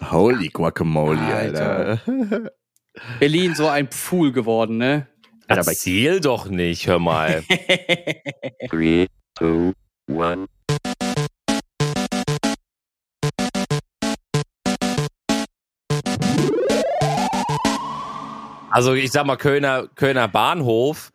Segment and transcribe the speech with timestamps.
[0.00, 2.00] Holy Guacamole, Alter.
[2.06, 2.52] Alter.
[3.18, 5.08] Berlin so ein Pfuhl geworden, ne?
[5.48, 7.42] Alter, Erzähl doch nicht, hör mal.
[8.70, 9.72] Three, two,
[10.08, 10.46] one.
[18.70, 21.10] Also ich sag mal, Kölner, Kölner Bahnhof,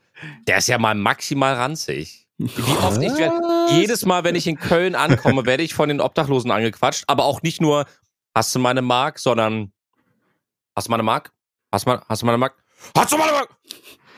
[0.48, 2.28] der ist ja mal maximal ranzig.
[2.38, 3.32] Wie oft ich werd,
[3.72, 7.42] jedes Mal, wenn ich in Köln ankomme, werde ich von den Obdachlosen angequatscht, aber auch
[7.44, 7.86] nicht nur,
[8.36, 9.72] hast du meine Mark, sondern
[10.76, 11.32] hast du meine Mark?
[11.72, 12.56] Hast du meine, hast du meine Mark?
[12.96, 13.50] Hast du meine Mark?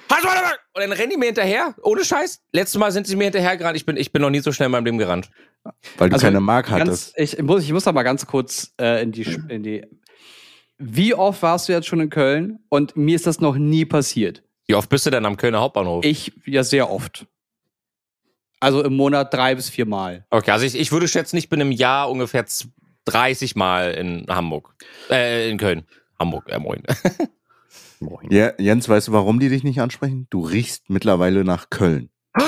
[0.09, 0.59] Hast du meine Mark?
[0.73, 2.41] Und dann rennen die mir hinterher, ohne Scheiß.
[2.51, 3.77] Letztes Mal sind sie mir hinterher gerannt.
[3.77, 5.29] Ich bin, ich bin noch nie so schnell in meinem Leben gerannt.
[5.97, 7.13] Weil du Also, keine Mark Ganz, hattest.
[7.17, 9.85] ich, muss, ich muss da mal ganz kurz äh, in, die, in die.
[10.77, 12.59] Wie oft warst du jetzt schon in Köln?
[12.69, 14.43] Und mir ist das noch nie passiert.
[14.67, 16.03] Wie oft bist du denn am Kölner Hauptbahnhof?
[16.03, 17.25] Ich ja sehr oft.
[18.59, 20.25] Also im Monat drei bis vier Mal.
[20.29, 22.45] Okay, also ich, ich würde schätzen, ich bin im Jahr ungefähr
[23.05, 24.75] 30 Mal in Hamburg.
[25.09, 25.85] Äh, in Köln.
[26.19, 26.83] Hamburg, äh, moin.
[27.99, 28.29] Moin.
[28.29, 30.27] Ja, Jens, weißt du, warum die dich nicht ansprechen?
[30.29, 32.09] Du riechst mittlerweile nach Köln.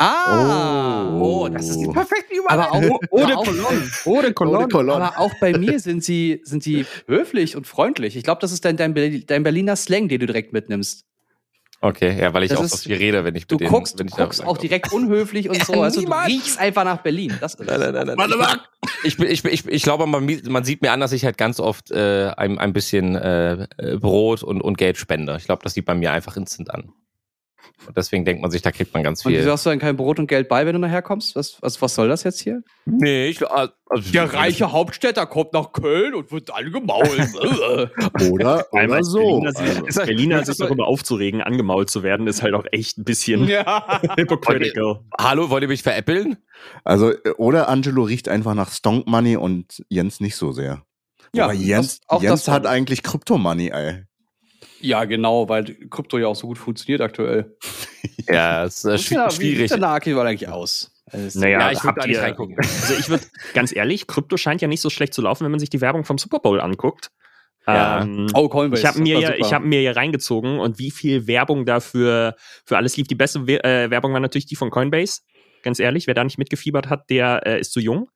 [0.00, 1.18] Ah!
[1.18, 3.90] Oh, das ist die perfekte Aber auch Ohne Cologne.
[4.04, 4.58] Ohne Cologne.
[4.58, 5.04] Ohne Cologne.
[5.04, 8.16] Aber auch bei mir sind sie, sind sie höflich und freundlich.
[8.16, 11.04] Ich glaube, das ist dein, dein, dein Berliner Slang, den du direkt mitnimmst.
[11.80, 13.70] Okay, ja, weil ich Das auch ist- so viel rede, wenn ich Du mit denen,
[13.70, 15.74] guckst, du wenn ich guckst auch direkt unhöflich und so.
[15.74, 17.36] Ja, Also du riechst einfach nach Berlin.
[17.40, 18.58] Das ist Nein, nein, nein, nein.
[19.04, 21.24] Ich, ich, bin- ich, bin- ich, ich glaube, man, man sieht mir an, dass ich
[21.24, 25.36] halt ganz oft äh, ein, ein bisschen äh, äh, Brot und, und Geld spende.
[25.38, 26.92] Ich glaube, das sieht bei mir einfach instant an.
[27.86, 29.40] Und deswegen denkt man sich, da kriegt man ganz Und viel.
[29.40, 31.36] wieso hast du dann kein Brot und Geld bei, wenn du nachher kommst?
[31.36, 32.62] Was, was, was soll das jetzt hier?
[32.84, 37.08] nee, ich, also, Hauptstädter kommt nach Köln und wird angemault.
[38.30, 39.18] Oder, Einmal oder so.
[39.40, 43.04] Berliner, Also, sich, Berliner sich darüber aufzuregen, angemault zu werden, ist halt auch echt ein
[43.04, 44.00] bisschen ja.
[44.16, 45.00] hypocritical.
[45.18, 46.36] Hallo, wollt ihr mich veräppeln?
[46.84, 50.82] also, äh, oder Angelo riecht einfach nach Stonk Money und Jens nicht so sehr.
[51.34, 54.04] Ja, Aber Jens, das- auch Jens das- hat eigentlich Krypto Money, ey.
[54.80, 57.56] Ja, genau, weil Krypto ja auch so gut funktioniert aktuell.
[58.30, 59.58] Ja, es ist äh, schwi- Ja, Wie schwierig.
[59.58, 60.92] sieht der Naki eigentlich aus?
[61.06, 62.56] Also, Naja, Ja, ich würd habt da nicht reingucken.
[62.58, 63.24] Also ich würde,
[63.54, 66.04] ganz ehrlich, Krypto scheint ja nicht so schlecht zu laufen, wenn man sich die Werbung
[66.04, 67.08] vom Super Bowl anguckt.
[67.66, 68.02] Ja.
[68.02, 68.82] Ähm, Oh, Coinbase.
[68.82, 72.34] ich habe mir, ja, ich hab mir ja reingezogen und wie viel Werbung dafür
[72.66, 73.08] für alles lief.
[73.08, 75.20] Die beste We äh, Werbung war natürlich die von Coinbase.
[75.62, 78.10] Ganz ehrlich, wer da nicht mitgefiebert hat, der äh, ist zu jung.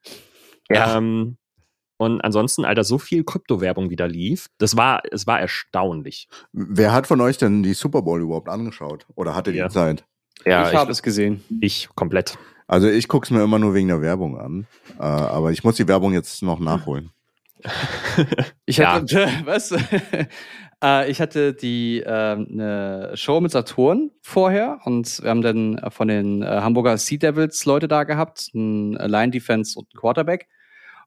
[0.70, 0.98] Ja.
[0.98, 1.38] Ähm,
[2.02, 6.28] und ansonsten, Alter, so viel Kryptowerbung wieder lief, das war, es war erstaunlich.
[6.52, 9.06] Wer hat von euch denn die Super Bowl überhaupt angeschaut?
[9.14, 9.68] Oder hatte die Ja.
[9.70, 10.04] Zeit?
[10.44, 11.42] ja, ich habe es gesehen.
[11.60, 12.36] Ich komplett.
[12.66, 14.66] Also ich guck's mir immer nur wegen der Werbung an.
[14.98, 17.10] Äh, aber ich muss die Werbung jetzt noch nachholen.
[18.66, 18.94] Ich Ja.
[18.94, 19.72] hatte, was?
[20.84, 25.90] äh, ich hatte die ähm, eine Show mit Saturn vorher und wir haben dann äh,
[25.90, 30.48] von den äh, Hamburger Sea Devils Leute da gehabt, ein Line Defense und ein Quarterback.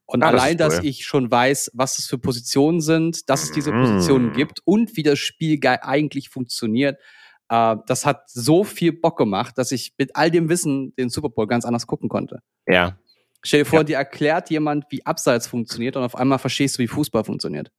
[0.08, 0.86] Und Ah, das allein, dass cool.
[0.86, 4.34] ich schon weiß, was das für Positionen sind, dass es diese Positionen Mm.
[4.34, 7.00] gibt und wie das Spiel ge- eigentlich funktioniert,
[7.50, 11.30] äh, das hat so viel Bock gemacht, dass ich mit all dem Wissen den Super
[11.30, 12.40] Bowl ganz anders gucken konnte.
[12.68, 12.98] ja.
[13.48, 16.88] Stell dir vor, dir erklärt jemand, wie Abseits funktioniert und auf einmal verstehst du, wie
[16.88, 17.72] Fußball funktioniert.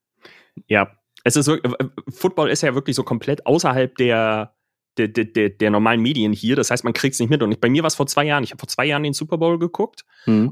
[0.69, 0.93] Ja,
[1.25, 4.54] es ist wirklich, äh, Football ist ja wirklich so komplett außerhalb der,
[4.98, 6.56] der, der, der, der normalen Medien hier.
[6.56, 7.42] Das heißt, man kriegt es nicht mit.
[7.42, 8.44] Und ich, bei mir war es vor zwei Jahren.
[8.44, 10.04] Ich habe vor zwei Jahren den Super Bowl geguckt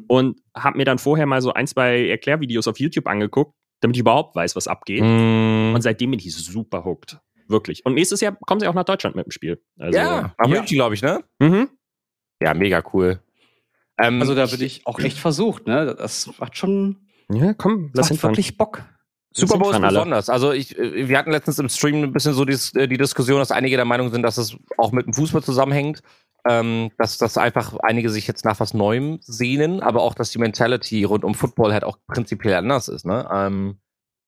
[0.09, 4.01] und habe mir dann vorher mal so ein, zwei Erklärvideos auf YouTube angeguckt, damit ich
[4.01, 5.03] überhaupt weiß, was abgeht.
[5.03, 7.19] Mm, Und seitdem bin ich super hooked.
[7.49, 7.85] Wirklich.
[7.85, 9.61] Und nächstes Jahr kommen sie auch nach Deutschland mit dem Spiel.
[9.79, 11.23] Also, ja, nach München, glaube ich, ne?
[11.41, 11.69] Mhm.
[12.41, 13.21] Ja, mega cool.
[13.99, 15.95] Ähm, Also da bin ich auch echt versucht, ne?
[15.99, 16.97] Das macht schon
[17.31, 18.33] Ja, komm, das lass macht hinfahren.
[18.37, 18.85] wirklich Bock.
[19.35, 20.29] Super Bowl ist besonders.
[20.29, 22.57] Also ich, äh, wir hatten letztens im Stream ein bisschen so die,
[22.89, 26.03] die Diskussion, dass einige der Meinung sind, dass es auch mit dem Fußball zusammenhängt.
[26.47, 30.39] Ähm, dass, dass einfach einige sich jetzt nach was Neuem sehnen, aber auch, dass die
[30.39, 33.07] Mentality rund um Football halt auch prinzipiell anders ist.
[33.07, 33.27] Ne?
[33.33, 33.79] Ähm,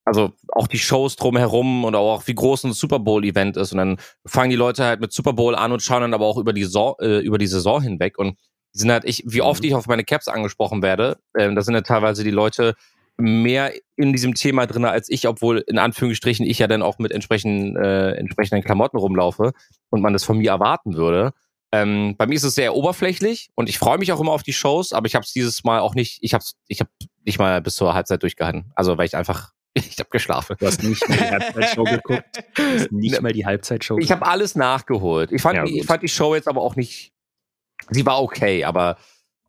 [0.06, 3.72] also auch die Shows drumherum und auch wie groß ein Super Bowl-Event ist.
[3.72, 6.38] Und dann fangen die Leute halt mit Super Bowl an und schauen dann aber auch
[6.38, 8.16] über die, Saison, äh, über die Saison hinweg.
[8.16, 8.38] Und
[8.72, 11.80] sind halt, ich, wie oft ich auf meine Caps angesprochen werde, ähm, da sind ja
[11.80, 12.74] teilweise die Leute
[13.18, 17.12] mehr in diesem Thema drin als ich, obwohl in Anführungsstrichen ich ja dann auch mit
[17.12, 19.52] entsprechenden, äh, entsprechenden Klamotten rumlaufe
[19.90, 21.32] und man das von mir erwarten würde.
[21.72, 24.52] Ähm, bei mir ist es sehr oberflächlich und ich freue mich auch immer auf die
[24.52, 26.88] Shows, aber ich habe es dieses Mal auch nicht, ich habe ich hab
[27.24, 28.70] nicht mal bis zur Halbzeit durchgehalten.
[28.74, 30.56] Also weil ich einfach, ich habe geschlafen.
[30.58, 32.24] Du hast nicht mal die Halbzeitshow geguckt.
[32.54, 35.32] Du hast nicht mal die Halbzeitshow Ich habe alles nachgeholt.
[35.32, 37.12] Ich fand, Ja, die, ich fand die Show jetzt aber auch nicht,
[37.90, 38.96] sie war okay, aber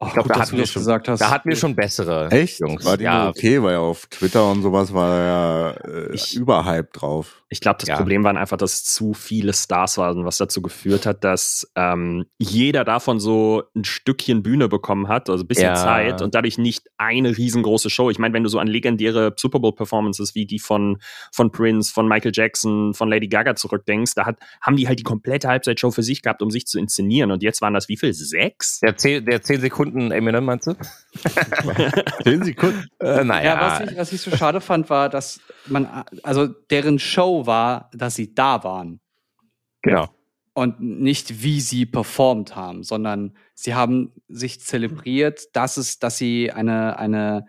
[0.05, 1.19] Ich glaube, da hatten wir schon, gesagt hast.
[1.21, 2.59] da hatten wir schon bessere Echt?
[2.59, 2.85] Jungs.
[2.85, 7.41] War die ja, okay, weil auf Twitter und sowas war ja äh, Ich- überhype drauf.
[7.49, 7.95] Ich glaube, das Ja.
[7.95, 12.25] Problem waren einfach, dass es zu viele Stars waren, was dazu geführt hat, dass ähm,
[12.37, 15.75] jeder davon so ein Stückchen Bühne bekommen hat, also ein bisschen Ja.
[15.75, 18.09] Zeit und dadurch nicht eine riesengroße Show.
[18.11, 20.97] Ich meine, wenn du so an legendäre Super Bowl-Performances wie die von,
[21.31, 25.03] von Prince, von Michael Jackson, von Lady Gaga zurückdenkst, da hat, haben die halt die
[25.03, 27.31] komplette Halbzeitshow für sich gehabt, um sich zu inszenieren.
[27.31, 28.13] Und jetzt waren das wie viel?
[28.13, 28.81] Sechs?
[28.81, 30.73] Der 10, der 10 Sekunden Eminem, meinst du?
[32.23, 32.85] Zehn Sekunden.
[32.99, 33.55] Äh, naja.
[33.55, 37.89] Ja, was ich, was ich so schade fand, war, dass man, also deren Show war,
[37.93, 38.99] dass sie da waren
[39.81, 40.09] genau.
[40.53, 46.51] und nicht wie sie performt haben, sondern sie haben sich zelebriert, dass es, dass sie
[46.51, 47.45] eine, eine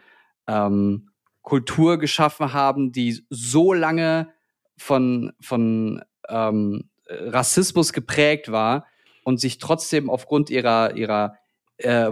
[0.46, 1.11] ähm,
[1.43, 4.29] Kultur geschaffen haben, die so lange
[4.76, 8.87] von, von ähm, Rassismus geprägt war
[9.25, 11.37] und sich trotzdem aufgrund ihrer, ihrer
[11.79, 12.11] äh,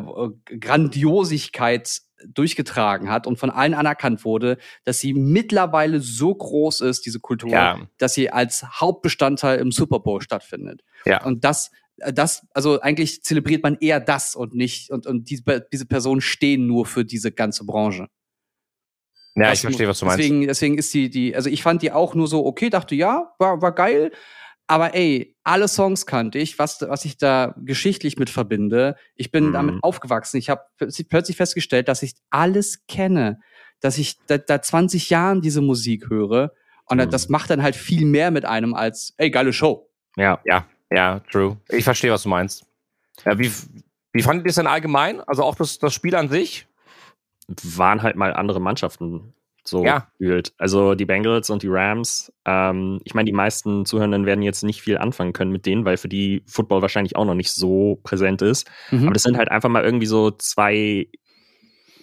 [0.60, 7.20] Grandiosigkeit durchgetragen hat und von allen anerkannt wurde, dass sie mittlerweile so groß ist, diese
[7.20, 7.78] Kultur, Ja.
[7.98, 10.82] dass sie als Hauptbestandteil im Super Bowl stattfindet.
[11.04, 11.22] Ja.
[11.24, 15.66] Und das, äh, das, also eigentlich zelebriert man eher das und nicht, und, und diese,
[15.72, 18.08] diese Personen stehen nur für diese ganze Branche.
[19.34, 20.18] Ja, Das ich verstehe, was du meinst.
[20.18, 23.34] Deswegen, deswegen ist die, die, also ich fand die auch nur so, okay, dachte, ja,
[23.38, 24.10] war, war geil.
[24.68, 28.96] Aber ey, alle Songs kannte ich, was, was ich da geschichtlich mit verbinde.
[29.14, 29.52] Ich bin Mhm.
[29.52, 30.38] damit aufgewachsen.
[30.38, 30.62] Ich habe
[31.08, 33.38] plötzlich festgestellt, dass ich alles kenne,
[33.80, 36.52] dass ich da, da 20 Jahren diese Musik höre.
[36.86, 37.10] Und Mhm.
[37.10, 39.88] das macht dann halt viel mehr mit einem als, ey, geile Show.
[40.16, 40.40] Ja.
[40.44, 41.56] Ja, ja, true.
[41.68, 42.64] Ich verstehe, was du meinst.
[43.24, 43.52] Ja, wie,
[44.12, 45.20] wie fandet ihr es denn allgemein?
[45.20, 46.66] Also auch das, das Spiel an sich?
[47.62, 49.32] waren halt mal andere Mannschaften
[49.68, 50.08] so Ja.
[50.18, 50.52] gefühlt.
[50.58, 52.32] Also die Bengals und die Rams.
[52.44, 55.96] Ähm, ich meine, die meisten Zuhörenden werden jetzt nicht viel anfangen können mit denen, weil
[55.96, 58.68] für die Football wahrscheinlich auch noch nicht so präsent ist.
[58.90, 59.04] Mhm.
[59.04, 61.08] Aber das sind halt einfach mal irgendwie so zwei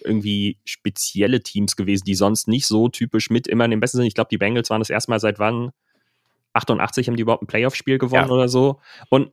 [0.04, 4.06] irgendwie spezielle Teams gewesen, die sonst nicht so typisch mit immer in dem besten Sinn.
[4.06, 5.70] Ich glaube, die Bengals waren das erste Mal seit wann?
[6.52, 8.34] 88 haben die überhaupt ein Playoff-Spiel gewonnen Ja.
[8.34, 8.80] oder so.
[9.08, 9.32] Und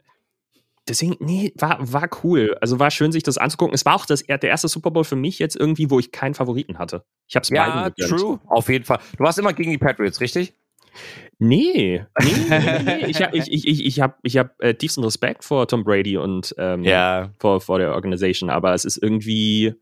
[0.87, 2.57] deswegen, nee, war, war cool.
[2.61, 3.73] Also war schön, sich das anzugucken.
[3.73, 6.33] Es war auch das, der erste Super Bowl für mich jetzt irgendwie, wo ich keinen
[6.33, 7.03] Favoriten hatte.
[7.27, 8.19] Ich habe es Ja, beiden gegönnt.
[8.21, 8.39] true.
[8.47, 8.99] Auf jeden Fall.
[9.17, 10.53] Du warst immer gegen die Patriots, richtig?
[11.39, 13.05] Nee, nee, nee, nee.
[13.07, 16.17] Ich habe ich, ich, ich, ich hab, ich hab, äh, tiefsten Respekt vor Tom Brady
[16.17, 17.31] und ähm, Ja.
[17.39, 19.73] vor, vor der Organisation, aber es ist irgendwie,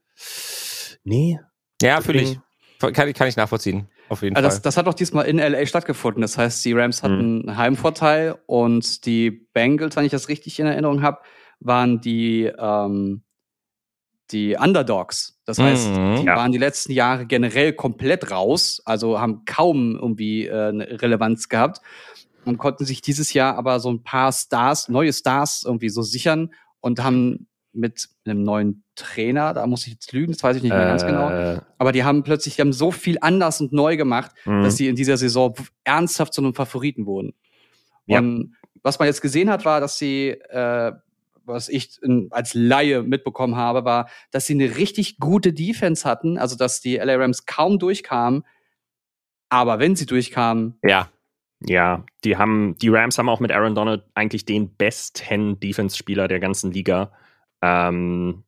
[1.04, 1.40] nee.
[1.82, 2.38] Ja, fühle ich.
[2.82, 3.88] Deswegen- Kann, ich- kann ich nachvollziehen.
[4.10, 4.62] Auf jeden Also das, Fall.
[4.64, 6.22] das hat doch diesmal in LA stattgefunden.
[6.22, 10.66] Das heißt, die Rams hatten einen Heimvorteil und die Bengals, wenn ich das richtig in
[10.68, 11.20] Erinnerung habe,
[11.60, 13.24] waren die, ähm,
[14.32, 15.40] die Underdogs.
[15.46, 16.16] Das heißt, Mhm.
[16.18, 16.36] die Ja.
[16.36, 21.82] waren die letzten Jahre generell komplett raus, also haben kaum irgendwie äh, eine Relevanz gehabt
[22.46, 26.52] und konnten sich dieses Jahr aber so ein paar Stars, neue Stars irgendwie so sichern
[26.80, 30.72] und haben mit einem neuen Trainer, da muss ich jetzt lügen, das weiß ich nicht
[30.72, 33.96] mehr ganz genau, Äh, aber die haben plötzlich, die haben so viel anders und neu
[33.96, 34.64] gemacht, mh.
[34.64, 37.34] dass sie in dieser Saison ernsthaft zu einem Favoriten wurden.
[38.06, 38.20] Ja.
[38.20, 40.92] Und was man jetzt gesehen hat, war, dass sie, äh,
[41.46, 46.38] was ich in, als Laie mitbekommen habe, war, dass sie eine richtig gute Defense hatten,
[46.38, 48.44] also dass die LA Rams kaum durchkamen,
[49.50, 51.10] aber wenn sie durchkamen, ja.
[51.66, 56.40] Ja, die haben, die Rams haben auch mit Aaron Donald eigentlich den besten Defense-Spieler der
[56.40, 57.12] ganzen Liga.
[57.62, 58.44] Ähm,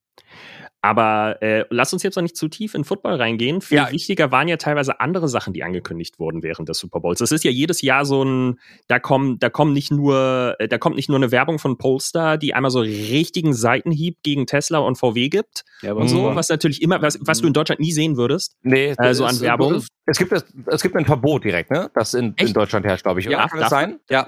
[0.83, 3.61] aber äh, lass uns jetzt noch nicht zu tief in Football reingehen.
[3.61, 3.91] Viel Ja.
[3.91, 7.19] wichtiger waren ja teilweise andere Sachen, die angekündigt wurden während des Super Bowls.
[7.19, 10.79] Das ist ja jedes Jahr so ein, da kommen, da kommen nicht nur, äh, da
[10.79, 14.95] kommt nicht nur eine Werbung von Polestar, die einmal so richtigen Seitenhieb gegen Tesla und
[14.97, 18.17] VW gibt ja, und so, was natürlich immer, was, was du in Deutschland nie sehen
[18.17, 18.55] würdest.
[18.63, 19.83] Nee, Äh, so an Werbung?
[20.07, 21.91] Es, gibt, es, es gibt ein Verbot direkt, ne?
[21.93, 22.53] Das in, in?
[22.53, 23.27] Deutschland herrscht, glaube ich.
[23.27, 23.47] Ja, oder?
[23.49, 23.99] Kann das sein?
[24.09, 24.25] ja,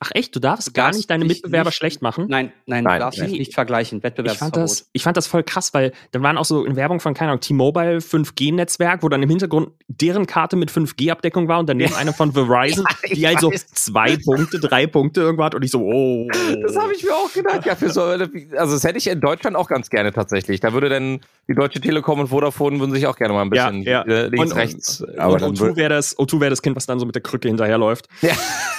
[0.00, 2.26] Ach echt, du darfst Du gar darfst nicht deine Mitbewerber nicht- schlecht machen?
[2.28, 4.54] nein, nein, Nein, du darfst dich nicht vergleichen, Ich Wettbewerbsverbot.
[4.54, 7.14] fand, das, ich fand das voll krass, weil dann waren auch so in Werbung von,
[7.14, 11.94] keine Ahnung, T-Mobile 5G-Netzwerk, wo dann im Hintergrund deren Karte mit 5G-Abdeckung war und daneben
[11.94, 15.64] eine von Verizon, Ja, ich die halt so zwei Punkte, drei Punkte irgendwo hat und
[15.64, 16.28] ich so, oh.
[16.62, 17.66] Das habe ich mir auch gedacht.
[17.66, 18.28] Ja, für so, also
[18.74, 20.60] das hätte ich in Deutschland auch ganz gerne tatsächlich.
[20.60, 23.82] Da würde dann die Deutsche Telekom und Vodafone würden sich auch gerne mal ein bisschen
[23.82, 24.14] Ja, ja.
[24.14, 25.04] äh, links, Und- rechts.
[25.16, 27.14] Aber und dann O2 wird- wäre das, O2 wäre das Kind, was dann so mit
[27.16, 28.08] der Krücke hinterherläuft.
[28.22, 28.34] Ja.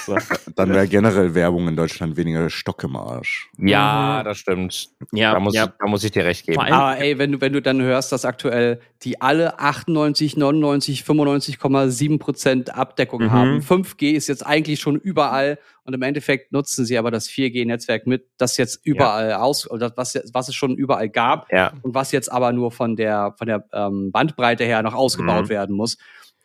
[0.06, 0.16] So.
[0.56, 3.50] Dann wäre generell Werbung in Deutschland weniger Stock im Arsch.
[3.58, 4.90] ja, das stimmt.
[5.12, 5.66] Ja, Da muss, ja.
[5.78, 6.58] da muss ich dir recht geben.
[6.60, 11.02] Allem- Aber ey, wenn du, wenn du dann hörst, dass aktuell die alle 98, 99,
[11.04, 13.30] 95,7 Prozent Abdeckung Mhm.
[13.32, 13.60] haben.
[13.62, 18.26] 5G ist jetzt eigentlich schon überall und im Endeffekt nutzen sie aber das 4G-Netzwerk mit,
[18.38, 21.72] das jetzt überall aus, oder was, jetzt- was es schon überall gab Ja.
[21.82, 25.48] und was jetzt aber nur von der, von der ähm, Bandbreite her noch ausgebaut Mhm.
[25.50, 25.96] werden muss.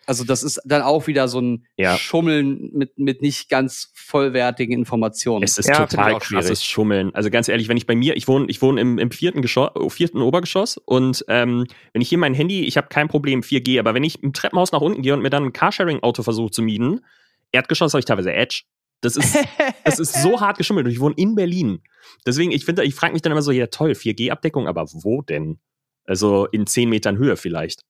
[0.08, 1.98] Also das ist dann auch wieder so ein Ja.
[1.98, 5.44] Schummeln mit, mit nicht ganz vollwertigen Informationen.
[5.44, 7.14] Es ist Ja, total krasses Schummeln.
[7.16, 9.72] Also ganz ehrlich, wenn ich bei mir, ich wohne, ich wohne im, im vierten, Geschoss,
[9.94, 13.94] vierten Obergeschoss und ähm, wenn ich hier mein Handy, ich habe kein Problem 4G, aber
[13.94, 17.02] wenn ich im Treppenhaus nach unten gehe und mir dann ein Carsharing-Auto versuche zu mieten,
[17.52, 18.64] Erdgeschoss habe ich teilweise Edge.
[19.02, 19.38] Das ist,
[19.84, 21.82] das ist so hart geschummelt und ich wohne in Berlin.
[22.26, 25.60] Deswegen, ich finde, ich frage mich dann immer so, ja toll, 4G-Abdeckung, aber wo denn?
[26.06, 27.82] Also in 10 Metern Höhe vielleicht.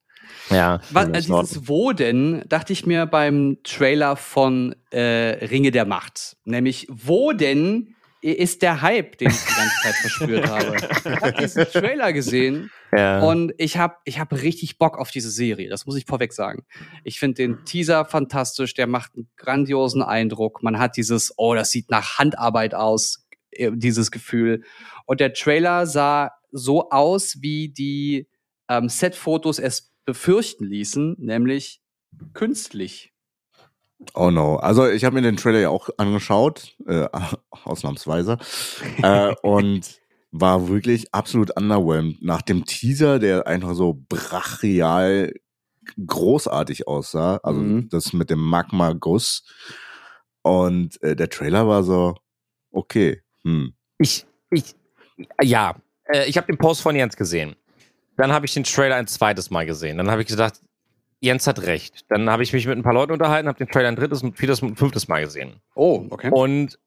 [0.50, 0.79] Ja.
[0.91, 6.38] Was, in dieses Wo denn, dachte ich mir beim Trailer von äh, Ringe der Macht.
[6.46, 10.75] Nämlich, wo denn ist der Hype, den ich die ganze Zeit verspürt habe?
[10.77, 13.22] Ich habe diesen Trailer gesehen ja.
[13.22, 15.70] und ich habe ich hab richtig Bock auf diese Serie.
[15.70, 16.65] Das muss ich vorweg sagen.
[17.03, 20.63] Ich finde den Teaser fantastisch, der macht einen grandiosen Eindruck.
[20.63, 24.63] Man hat dieses, oh, das sieht nach Handarbeit aus, äh, dieses Gefühl.
[25.05, 28.27] Und der Trailer sah so aus, wie die
[28.70, 31.81] ähm, Set-Fotos es befürchten ließen, nämlich
[32.33, 33.12] künstlich.
[34.13, 34.57] Oh no.
[34.57, 37.07] Also ich habe mir den Trailer ja auch angeschaut, äh,
[37.63, 38.38] ausnahmsweise,
[39.01, 40.00] äh, und
[40.31, 42.21] war wirklich absolut underwhelmed.
[42.21, 45.33] Nach dem Teaser, der einfach so brachial
[46.05, 47.89] großartig aussah, also Mhm.
[47.89, 49.43] das mit dem Magma-Guss.
[50.41, 52.15] Und äh, der Trailer war so,
[52.71, 53.74] okay, hm.
[54.00, 54.75] Ich, ich,
[55.41, 57.55] ja, äh, ich habe den Post von Jens gesehen.
[58.17, 59.98] Dann habe ich den Trailer ein zweites Mal gesehen.
[59.98, 60.62] Dann habe ich gedacht,
[61.19, 62.05] Jens hat recht.
[62.10, 64.38] Dann habe ich mich mit ein paar Leuten unterhalten, habe den Trailer ein drittes, und
[64.38, 65.62] viertes und fünftes Mal gesehen.
[65.74, 66.29] Oh, okay.
[66.31, 66.77] Und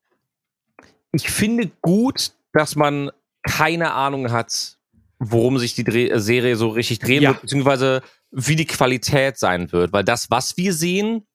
[1.13, 3.11] ich finde gut, dass man
[3.43, 4.77] keine Ahnung hat,
[5.19, 7.31] worum sich die Dreh Serie so richtig drehen Ja.
[7.31, 9.93] wird, beziehungsweise wie die Qualität sein wird.
[9.93, 11.27] Weil das, was wir sehen,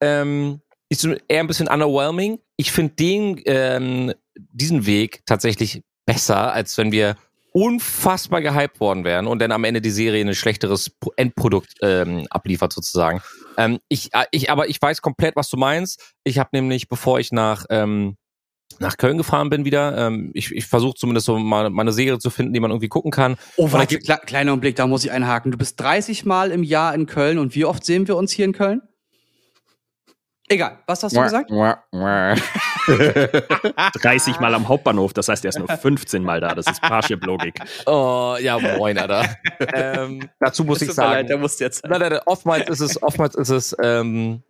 [0.00, 2.38] ähm, ist eher ein bisschen underwhelming.
[2.56, 7.16] Ich finde den, ähm, diesen Weg tatsächlich besser, als wenn wir
[7.52, 12.26] unfassbar gehypt worden wären und dann am Ende die Serie ein schlechteres Pro- Endprodukt ähm,
[12.30, 13.20] abliefert sozusagen.
[13.56, 16.14] Ähm, ich, äh, ich, aber ich weiß komplett, was du meinst.
[16.24, 18.16] Ich habe nämlich, bevor ich nach ähm,
[18.78, 22.18] nach Köln gefahren bin wieder, ähm, ich, ich versuche zumindest so mal, mal eine Serie
[22.18, 23.36] zu finden, die man irgendwie gucken kann.
[23.56, 25.52] Oh, warte, kle kleiner Blick, da muss ich einhaken.
[25.52, 28.46] Du bist 30 Mal im Jahr in Köln und wie oft sehen wir uns hier
[28.46, 28.80] in Köln?
[30.52, 31.50] Egal, was hast du gesagt?
[34.02, 36.54] 30 Mal am Hauptbahnhof, das heißt, er ist nur 15 Mal da.
[36.54, 37.58] Das ist Parship-Logik.
[37.86, 39.34] Oh, ja, moin, Alter.
[39.72, 41.84] ähm, dazu muss ich sagen, leid, der muss jetzt.
[41.84, 44.42] Nein, nein, nein, oftmals ist es, oftmals ist es ähm,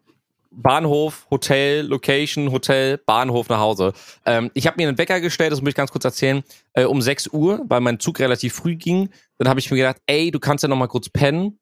[0.51, 3.93] Bahnhof, Hotel, Location, Hotel, Bahnhof nach Hause.
[4.27, 6.43] Ähm, ich habe mir einen Wecker gestellt, das muss ich ganz kurz erzählen,
[6.73, 9.11] äh, um 6 Uhr, weil mein Zug relativ früh ging.
[9.39, 11.61] Dann habe ich mir gedacht, ey, du kannst ja noch mal kurz pennen.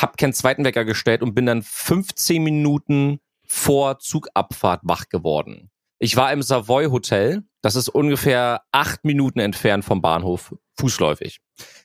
[0.00, 3.20] Hab keinen zweiten Wecker gestellt und bin dann 15 Minuten
[3.52, 5.70] vor Zugabfahrt wach geworden.
[5.98, 7.42] Ich war im Savoy Hotel.
[7.60, 11.38] Das ist ungefähr acht Minuten entfernt vom Bahnhof, fußläufig.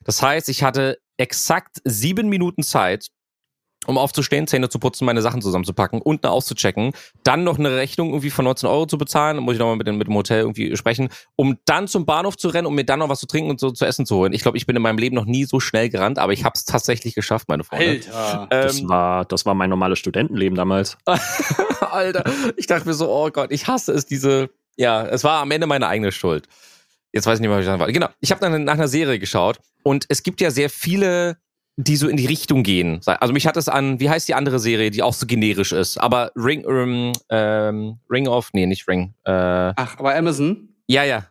[0.05, 3.09] Das heißt, ich hatte exakt sieben Minuten Zeit,
[3.87, 6.91] um aufzustehen, Zähne zu putzen, meine Sachen zusammenzupacken, unten auszuchecken,
[7.23, 9.97] dann noch eine Rechnung irgendwie von 19 Euro zu bezahlen, muss ich nochmal mit dem,
[9.97, 13.09] mit dem Hotel irgendwie sprechen, um dann zum Bahnhof zu rennen, um mir dann noch
[13.09, 14.33] was zu trinken und so zu essen zu holen.
[14.33, 16.53] Ich glaube, ich bin in meinem Leben noch nie so schnell gerannt, aber ich habe
[16.55, 18.01] es tatsächlich geschafft, meine Freunde.
[18.11, 18.47] Alter.
[18.49, 20.97] Das, Ähm, war, das war mein normales Studentenleben damals.
[21.81, 22.23] Alter,
[22.57, 25.67] ich dachte mir so, oh Gott, ich hasse es, diese, ja, es war am Ende
[25.67, 26.47] meine eigene Schuld.
[27.13, 27.93] Jetzt weiß ich nicht mehr, was ich sagen wollte.
[27.93, 31.37] Genau, ich habe dann nach einer Serie geschaut und es gibt ja sehr viele,
[31.77, 32.99] die so in die Richtung gehen.
[33.05, 35.97] Also mich hat es an, wie heißt die andere Serie, die auch so generisch ist,
[35.97, 40.69] aber Ring, ähm, ähm, Ring of, nee, nicht Ring, äh, Ach, aber Amazon?
[40.87, 41.27] ja, ja.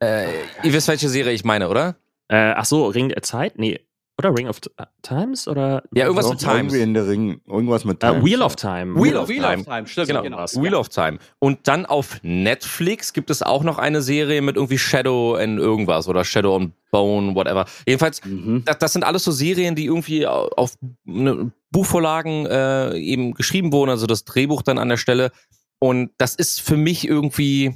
[0.00, 0.28] Äh,
[0.62, 1.96] ihr wisst, welche Serie ich meine, oder?
[2.28, 3.58] Äh, ach so, Ring der Zeit?
[3.58, 3.80] Nee.
[4.18, 4.70] Oder Ring of T-
[5.02, 5.46] Times?
[5.46, 5.82] Oder?
[5.94, 6.72] Ja, irgendwas mit Times.
[6.72, 8.24] Irgendwie in der Ring, irgendwas mit Äh, Times.
[8.24, 8.94] Wheel of Time.
[8.94, 9.58] Wheel of Wheel Time.
[9.60, 10.38] of Time, stimmt, Genau, genau.
[10.38, 11.18] Wheel of Time.
[11.38, 16.08] Und dann auf Netflix gibt es auch noch eine Serie mit irgendwie Shadow and irgendwas
[16.08, 17.66] oder Shadow and Bone, whatever.
[17.86, 18.62] Jedenfalls, Mhm.
[18.64, 23.90] das, das sind alles so Serien, die irgendwie auf ne, Buchvorlagen äh, eben geschrieben wurden,
[23.90, 25.30] also das Drehbuch dann an der Stelle.
[25.78, 27.74] Und das ist für mich irgendwie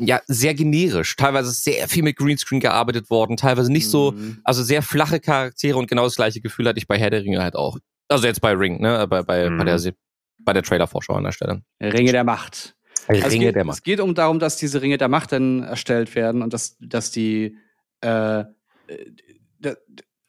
[0.00, 1.16] ja sehr generisch.
[1.16, 4.12] Teilweise ist sehr viel mit Greenscreen gearbeitet worden, teilweise nicht so.
[4.12, 4.40] Mhm.
[4.44, 7.42] Also sehr flache Charaktere und genau das gleiche Gefühl hatte ich bei Herr der Ringe
[7.42, 7.78] halt auch.
[8.08, 9.58] Also jetzt bei Ring, ne, bei bei, Mhm.
[9.58, 9.94] bei der Se-
[10.38, 11.62] bei der Trailer-Vorschau an der Stelle.
[11.82, 12.74] Ringe der Macht.
[13.08, 13.76] Ringe es geht, der Macht.
[13.78, 17.10] Es geht um darum, dass diese Ringe der Macht dann erstellt werden und dass, dass
[17.10, 17.56] die
[18.02, 18.44] äh,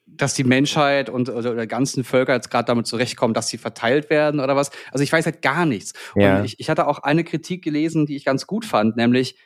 [0.06, 4.10] dass die Menschheit und oder, oder ganzen Völker jetzt gerade damit zurechtkommen, dass sie verteilt
[4.10, 4.72] werden oder was.
[4.92, 5.94] Also ich weiß halt gar nichts.
[6.16, 6.40] Ja.
[6.40, 9.38] Und ich, ich hatte auch eine Kritik gelesen, die ich ganz gut fand, nämlich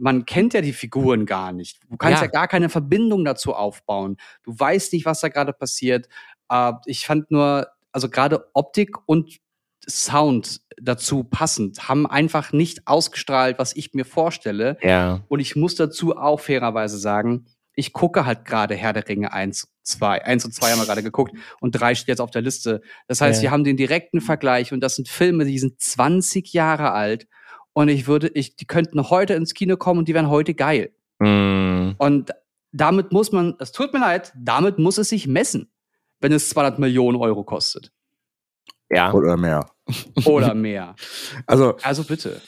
[0.00, 1.80] man kennt ja die Figuren gar nicht.
[1.88, 2.24] Du kannst Ja.
[2.26, 4.16] ja, gar keine Verbindung dazu aufbauen.
[4.42, 6.08] Du weißt nicht, was da gerade passiert.
[6.50, 9.38] Äh, ich fand nur, also gerade Optik und
[9.88, 14.76] Sound dazu passend, haben einfach nicht ausgestrahlt, was ich mir vorstelle.
[14.82, 15.24] Ja.
[15.28, 19.68] Und ich muss dazu auch fairerweise sagen, ich gucke halt gerade Herr der Ringe 1,
[19.84, 20.24] 2.
[20.24, 22.82] 1 und 2 haben wir gerade geguckt und 3 steht jetzt auf der Liste.
[23.08, 23.42] Das heißt, Ja.
[23.44, 27.26] wir haben den direkten Vergleich und das sind Filme, die sind 20 Jahre alt
[27.72, 30.92] und ich würde, ich, die könnten heute ins Kino kommen und die wären heute geil.
[31.18, 32.30] Mm, Und
[32.72, 35.70] damit muss man, es tut mir leid, damit muss es sich messen,
[36.20, 37.92] wenn es 200 Millionen Euro kostet.
[38.90, 39.12] ja.
[39.12, 39.70] Oder mehr.
[40.24, 40.94] Oder mehr.
[41.46, 42.40] Also, Also bitte.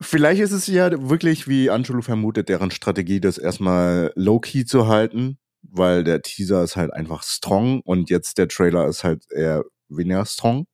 [0.00, 5.38] vielleicht ist es ja wirklich, wie Angelo vermutet, deren Strategie, das erstmal low-key zu halten,
[5.62, 10.24] weil der Teaser ist halt einfach strong und jetzt der Trailer ist halt eher weniger
[10.24, 10.66] strong.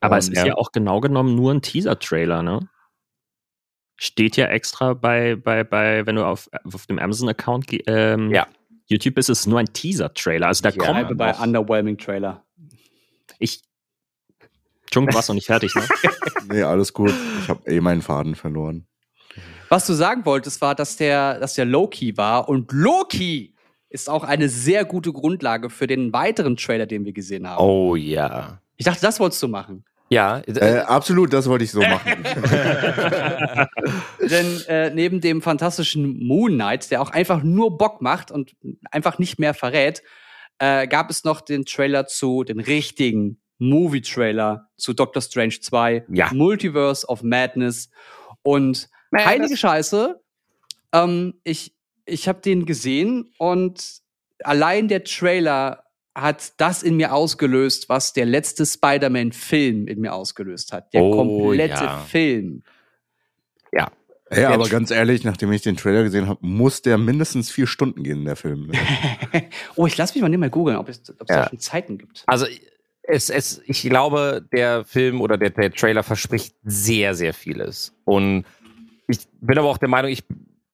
[0.00, 0.46] Aber Und- es ist ja.
[0.46, 0.54] ja.
[0.54, 2.68] auch genau genommen nur ein Teaser-Trailer, ne?
[3.96, 8.46] Steht ja extra bei, bei, bei wenn du auf, auf dem Amazon-Account ähm, Ja.
[8.86, 10.46] YouTube bist, ist es nur ein Teaser-Trailer.
[10.46, 11.34] Also da Ja, kommt Bleibe bei.
[11.34, 12.44] Underwhelming Trailer.
[13.38, 13.62] Ich.
[14.84, 15.82] Entschuldigung, du warst noch nicht fertig, ne?
[16.50, 17.12] Nee, alles gut.
[17.42, 18.86] Ich habe eh meinen Faden verloren.
[19.68, 22.48] Was du sagen wolltest, war, dass der, dass der Loki war.
[22.48, 23.54] Und Loki
[23.88, 27.62] ist auch eine sehr gute Grundlage für den weiteren Trailer, den wir gesehen haben.
[27.64, 28.60] Oh ja.
[28.76, 29.84] Ich dachte, das wolltest du machen.
[30.12, 30.40] Ja.
[30.40, 32.24] Äh, absolut, das wollte ich so machen.
[34.20, 38.56] Denn äh, neben dem fantastischen Moon Knight, der auch einfach nur Bock macht und
[38.90, 40.02] einfach nicht mehr verrät,
[40.58, 46.30] äh, gab es noch den Trailer zu, den richtigen Movie-Trailer zu Doctor Strange 2, Ja.
[46.32, 47.90] Multiverse of Madness.
[48.42, 49.28] Und Madness.
[49.30, 50.20] heilige Scheiße,
[50.92, 54.00] ähm, ich, ich habe den gesehen und
[54.42, 55.79] allein der Trailer
[56.14, 60.92] hat das in mir ausgelöst, was der letzte Spider-Man-Film in mir ausgelöst hat.
[60.92, 61.98] Der Oh, komplette ja.
[61.98, 62.62] Film.
[64.32, 67.66] Ey, aber Jetzt- ganz ehrlich, nachdem ich den Trailer gesehen habe, muss der mindestens vier
[67.66, 68.68] Stunden gehen, der Film.
[68.68, 68.78] Ne?
[69.74, 71.42] oh, ich lass mich mal nicht mal googeln, ob es, ob es Ja.
[71.42, 72.22] da schon Zeiten gibt.
[72.26, 72.46] Also
[73.02, 77.92] es, es, ich glaube, der Film oder der, der Trailer verspricht sehr, sehr vieles.
[78.04, 78.44] Und
[79.08, 80.22] ich bin aber auch der Meinung, ich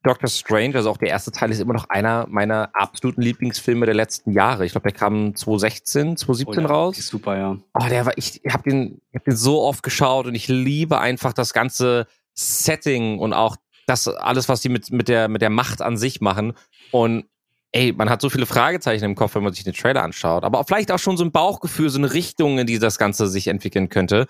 [0.06, 3.94] Doctor Strange, also auch der erste Teil, ist immer noch einer meiner absoluten Lieblingsfilme der
[3.94, 4.64] letzten Jahre.
[4.64, 6.96] Ich glaube, der kam 2016, 2017 Oh ja, raus.
[6.96, 7.58] Super, ja.
[7.74, 10.48] Oh, der war, ich, ich habe den, ich hab den so oft geschaut und ich
[10.48, 15.42] liebe einfach das ganze Setting und auch das alles, was die mit, mit, der, mit
[15.42, 16.52] der Macht an sich machen.
[16.92, 17.24] Und
[17.72, 20.44] ey, man hat so viele Fragezeichen im Kopf, wenn man sich den Trailer anschaut.
[20.44, 23.48] Aber vielleicht auch schon so ein Bauchgefühl, so eine Richtung, in die das Ganze sich
[23.48, 24.26] entwickeln könnte.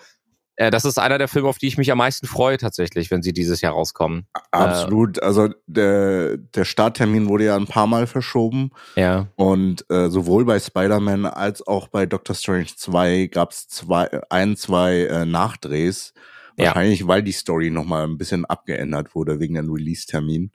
[0.57, 3.23] Äh, das ist einer der Filme, auf die ich mich am meisten freue, tatsächlich, wenn
[3.23, 4.27] sie dieses Jahr rauskommen.
[4.51, 5.23] Absolut.
[5.23, 8.71] Also der, der Starttermin wurde ja ein paar Mal verschoben.
[8.97, 9.29] Ja.
[9.37, 14.57] Und äh, sowohl bei Spider-Man als auch bei Doctor Strange 2 gab es zwei, ein,
[14.57, 16.15] zwei äh, Nachdrehs.
[16.57, 16.67] Ja.
[16.67, 20.53] Wahrscheinlich, weil die Story nochmal ein bisschen abgeändert wurde wegen dem Release-Termin.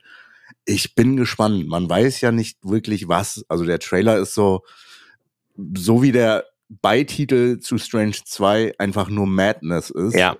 [0.64, 1.68] Ich bin gespannt.
[1.68, 3.44] Man weiß ja nicht wirklich was.
[3.48, 4.64] Also der Trailer ist so,
[5.76, 6.44] so wie der
[6.80, 10.14] Beititel zu Strange 2 einfach nur Madness ist.
[10.14, 10.36] Ja.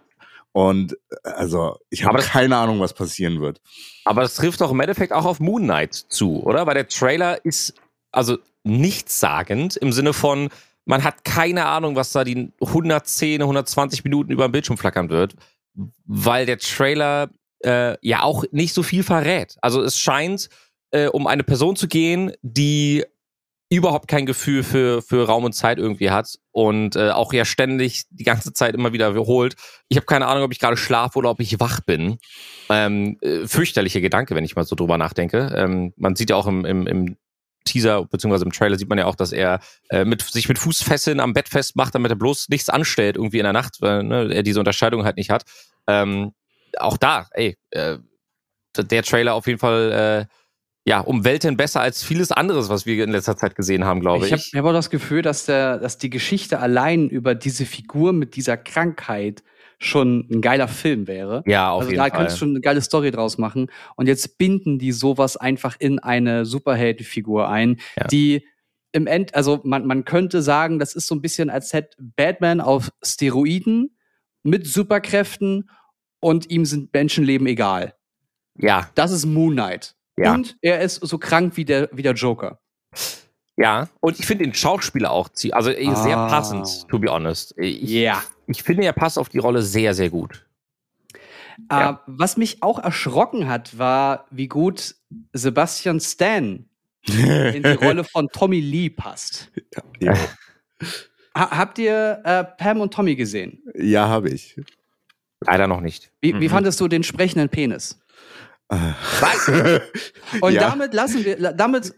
[0.52, 3.60] Und also, ich habe keine Ahnung, was passieren wird.
[4.04, 6.66] Aber das trifft doch im Endeffekt auch auf Moon Knight zu, oder?
[6.66, 7.74] Weil der Trailer ist
[8.10, 10.50] also nichtssagend im Sinne von,
[10.84, 15.34] man hat keine Ahnung, was da die 110, 120 Minuten über dem Bildschirm flackern wird,
[16.04, 17.30] weil der Trailer
[17.64, 19.56] äh, ja auch nicht so viel verrät.
[19.62, 20.48] Also es scheint
[20.90, 23.04] äh, um eine Person zu gehen, die
[23.72, 28.04] überhaupt kein Gefühl für, für Raum und Zeit irgendwie hat und äh, auch ja ständig
[28.10, 29.54] die ganze Zeit immer wieder wiederholt.
[29.88, 32.18] Ich habe keine Ahnung, ob ich gerade schlafe oder ob ich wach bin.
[32.68, 35.54] Ähm, äh, fürchterlicher Gedanke, wenn ich mal so drüber nachdenke.
[35.56, 37.16] Ähm, man sieht ja auch im, im, im
[37.64, 41.18] Teaser beziehungsweise im Trailer sieht man ja auch, dass er äh, mit, sich mit Fußfesseln
[41.18, 44.42] am Bett festmacht, damit er bloß nichts anstellt irgendwie in der Nacht, weil ne, er
[44.42, 45.44] diese Unterscheidung halt nicht hat.
[45.86, 46.32] Ähm,
[46.78, 47.96] auch da, ey, äh,
[48.76, 50.34] der Trailer auf jeden Fall äh,
[50.86, 54.26] ja um Welten besser als vieles anderes, was wir in letzter Zeit gesehen haben, glaube
[54.26, 54.32] ich.
[54.32, 58.12] Ich habe hab auch das Gefühl, dass, der, dass die Geschichte allein über diese Figur
[58.12, 59.42] mit dieser Krankheit
[59.78, 61.42] schon ein geiler Film wäre.
[61.46, 62.18] ja, auf also jeden da Fall.
[62.18, 63.68] könntest du schon eine geile Story draus machen.
[63.96, 68.06] Und jetzt binden die sowas einfach in eine Superheldenfigur ein, Ja.
[68.06, 68.46] die
[68.92, 72.60] im End, also man, man könnte sagen, das ist so ein bisschen, als hätte Batman
[72.60, 73.96] auf Steroiden
[74.44, 75.70] mit Superkräften
[76.20, 77.94] und ihm sind Menschenleben egal.
[78.58, 79.94] ja, Das ist Moon Knight.
[80.18, 80.34] Ja.
[80.34, 82.58] Und er ist so krank wie der, wie der Joker.
[83.56, 83.88] ja.
[84.00, 86.28] Und ich finde den Schauspieler auch, also sehr Ah.
[86.28, 87.54] passend, to be honest.
[87.58, 88.22] Ich, Ja.
[88.46, 90.46] ich finde, er passt auf die Rolle sehr, sehr gut.
[91.70, 91.90] Ja.
[91.90, 94.94] Äh, was mich auch erschrocken hat, war, wie gut
[95.32, 96.64] Sebastian Stan
[97.06, 99.50] in die Rolle von Tommy Lee passt.
[100.00, 100.14] ja,
[101.36, 103.62] Ha habt ihr äh, Pam und Tommy gesehen?
[103.74, 104.56] ja habe ich.
[105.40, 106.12] Leider noch nicht.
[106.20, 106.50] Wie, wie Mhm.
[106.50, 107.98] fandest du den sprechenden Penis?
[109.20, 109.48] Was?
[110.40, 110.60] Und Ja.
[110.70, 111.94] damit lassen wir, damit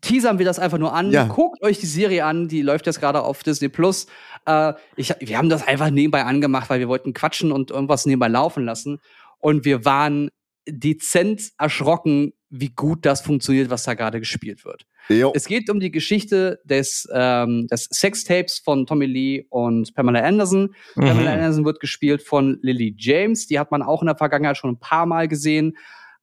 [0.00, 1.10] teasern wir das einfach nur an.
[1.10, 1.24] Ja.
[1.24, 4.06] Guckt euch die Serie an, die läuft jetzt gerade auf Disney Plus.
[4.46, 8.28] Äh, ich, wir haben das einfach nebenbei angemacht, weil wir wollten quatschen und irgendwas nebenbei
[8.28, 9.00] laufen lassen.
[9.38, 10.30] Und wir waren
[10.68, 14.84] dezent erschrocken, wie gut das funktioniert, was da gerade gespielt wird.
[15.08, 15.32] Jo.
[15.34, 20.74] Es geht um die Geschichte des, ähm, des Sextapes von Tommy Lee und Pamela Anderson.
[20.94, 21.00] Mhm.
[21.00, 23.46] Pamela Anderson wird gespielt von Lily James.
[23.46, 25.76] Die hat man auch in der Vergangenheit schon ein paar Mal gesehen.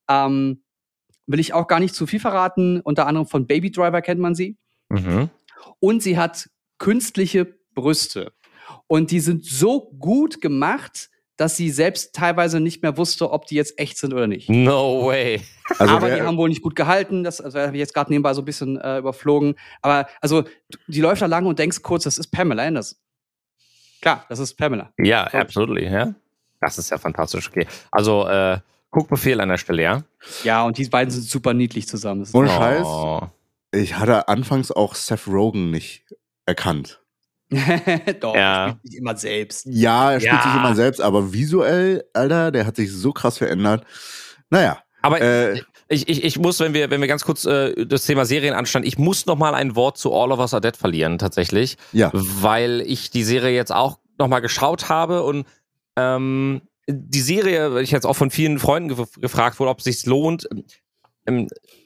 [0.10, 0.62] Ähm,
[1.26, 2.80] will ich auch gar nicht zu viel verraten.
[2.82, 4.58] Unter anderem von Baby Driver kennt man sie.
[4.90, 5.30] Mhm.
[5.80, 8.34] Und sie hat künstliche Brüste.
[8.88, 13.56] Und die sind so gut gemacht, dass sie selbst teilweise nicht mehr wusste, ob die
[13.56, 14.50] jetzt echt sind oder nicht.
[14.50, 15.42] No way.
[15.80, 17.26] Also aber die haben wohl nicht gut gehalten.
[17.26, 19.56] Das also, habe ich jetzt gerade nebenbei so ein bisschen äh, überflogen.
[19.82, 20.46] Aber also,
[20.88, 22.98] die läuft da lang und denkst kurz, das ist Pamela Anderson.
[24.02, 24.94] Klar, das ist Pamela.
[24.98, 25.40] Ja, Glaub ich.
[25.42, 26.16] absolutely, ja.
[26.62, 27.50] Das ist ja fantastisch.
[27.50, 27.68] Okay.
[27.92, 28.60] Also, äh,
[28.92, 30.04] Guckbefehl an der Stelle, ja?
[30.46, 32.26] Ja, und die beiden sind super niedlich zusammen.
[32.34, 33.22] Ohne Scheiß, Oh.
[33.72, 36.06] ich hatte anfangs auch Seth Rogen nicht
[36.46, 37.02] erkannt.
[38.20, 38.66] Doch, Ja.
[38.66, 39.66] das spielt nicht immer selbst.
[39.70, 40.42] Ja, er spielt Ja.
[40.44, 43.86] sich immer selbst, aber visuell, Alter, der hat sich so krass verändert.
[44.50, 48.06] Naja, Aber äh, ich, ich, ich muss, wenn wir, wenn wir ganz kurz äh, das
[48.06, 50.76] Thema Serien anstand, ich muss noch mal ein Wort zu All of Us Are Dead
[50.76, 51.78] verlieren, tatsächlich.
[51.94, 52.12] ja.
[52.14, 55.46] weil ich die Serie jetzt auch nochmal geschaut habe und
[55.96, 59.84] ähm, die Serie, weil ich jetzt auch von vielen Freunden gef gefragt wurde, ob es
[59.86, 60.48] sich lohnt,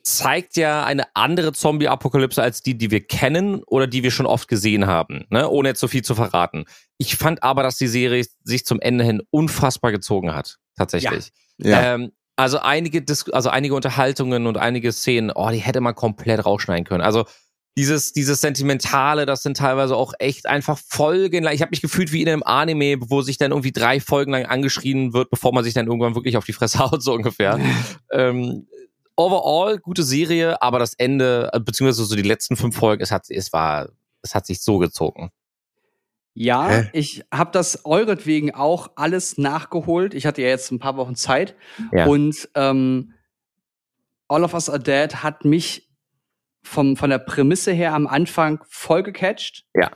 [0.03, 4.47] zeigt ja eine andere Zombie-Apokalypse als die, die wir kennen oder die wir schon oft
[4.47, 5.49] gesehen haben, ne?
[5.49, 6.65] ohne jetzt so viel zu verraten.
[6.97, 11.31] Ich fand aber, dass die Serie sich zum Ende hin unfassbar gezogen hat, tatsächlich.
[11.57, 11.95] Ja.
[11.95, 16.45] Ähm, also einige, Dis also einige Unterhaltungen und einige Szenen, oh, die hätte man komplett
[16.45, 17.03] rausschneiden können.
[17.03, 17.25] Also
[17.77, 21.47] dieses, dieses Sentimentale, das sind teilweise auch echt einfach Folgen.
[21.47, 24.45] Ich habe mich gefühlt wie in einem Anime, wo sich dann irgendwie drei Folgen lang
[24.45, 27.59] angeschrien wird, bevor man sich dann irgendwann wirklich auf die Fresse haut, so ungefähr.
[28.11, 28.67] ähm,
[29.25, 33.29] overall, gute Serie, aber das Ende, äh, beziehungsweise so die letzten fünf Folgen, es hat,
[33.29, 33.89] es war,
[34.21, 35.31] es hat sich so gezogen.
[36.33, 36.89] Ja, Hä?
[36.93, 40.13] ich habe das euretwegen auch alles nachgeholt.
[40.13, 41.55] Ich hatte ja jetzt ein paar Wochen Zeit.
[41.91, 42.05] Ja.
[42.05, 43.13] Und ähm,
[44.27, 45.89] All of Us Are Dead hat mich
[46.63, 49.65] vom, von der Prämisse her am Anfang voll gecatcht.
[49.75, 49.91] Ja.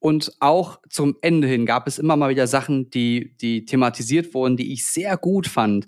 [0.00, 4.56] Und auch zum Ende hin gab es immer mal wieder Sachen, die, die thematisiert wurden,
[4.56, 5.86] die ich sehr gut fand.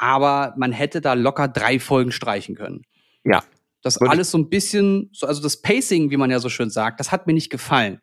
[0.00, 2.84] Aber man hätte da locker drei Folgen streichen können.
[3.22, 3.44] Ja.
[3.82, 6.70] Das Würde alles so ein bisschen, so, also das Pacing, wie man ja so schön
[6.70, 8.00] sagt, das hat mir nicht gefallen.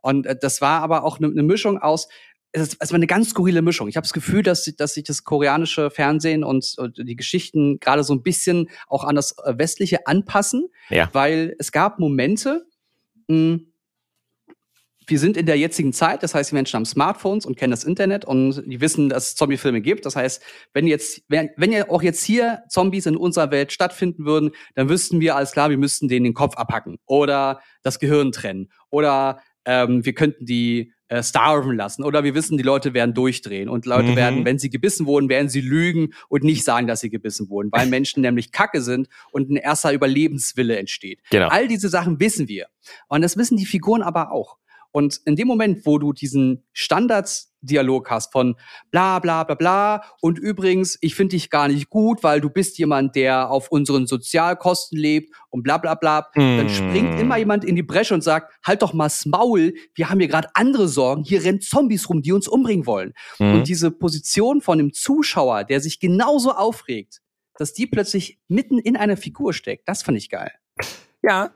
[0.00, 2.08] Und äh, das war aber auch eine ne Mischung aus,
[2.52, 3.88] es, es war eine ganz skurrile Mischung.
[3.88, 8.04] Ich habe das Gefühl, dass, dass sich das koreanische Fernsehen und, und die Geschichten gerade
[8.04, 11.08] so ein bisschen auch an das äh, Westliche anpassen, Ja.
[11.12, 12.64] weil es gab Momente,
[13.28, 13.58] mh,
[15.06, 17.84] wir sind in der jetzigen Zeit, das heißt, die Menschen haben Smartphones und kennen das
[17.84, 20.06] Internet und die wissen, dass es Zombiefilme gibt.
[20.06, 24.24] Das heißt, wenn jetzt, wenn, wenn ja auch jetzt hier Zombies in unserer Welt stattfinden
[24.24, 28.30] würden, dann wüssten wir alles klar, wir müssten denen den Kopf abhacken oder das Gehirn
[28.30, 33.14] trennen oder ähm, wir könnten die äh, starven lassen oder wir wissen, die Leute werden
[33.14, 34.16] durchdrehen und Leute Mhm.
[34.16, 37.70] werden, wenn sie gebissen wurden, werden sie lügen und nicht sagen, dass sie gebissen wurden,
[37.72, 41.20] weil Menschen nämlich Kacke sind und ein erster Überlebenswille entsteht.
[41.30, 41.48] Genau.
[41.48, 42.66] All diese Sachen wissen wir.
[43.08, 44.56] Und das wissen die Figuren aber auch.
[44.92, 48.56] Und in dem Moment, wo du diesen Standardsdialog hast von
[48.90, 52.78] bla bla bla bla und übrigens, ich finde dich gar nicht gut, weil du bist
[52.78, 56.68] jemand, der auf unseren Sozialkosten lebt und bla bla bla, dann Mm.
[56.68, 60.28] springt immer jemand in die Bresche und sagt, halt doch mal's Maul, wir haben hier
[60.28, 63.12] gerade andere Sorgen, hier rennen Zombies rum, die uns umbringen wollen.
[63.38, 63.54] Mhm.
[63.54, 67.20] Und diese Position von dem Zuschauer, der sich genauso aufregt,
[67.58, 70.50] dass die plötzlich mitten in einer Figur steckt, das fand ich geil.
[71.22, 71.50] Ja,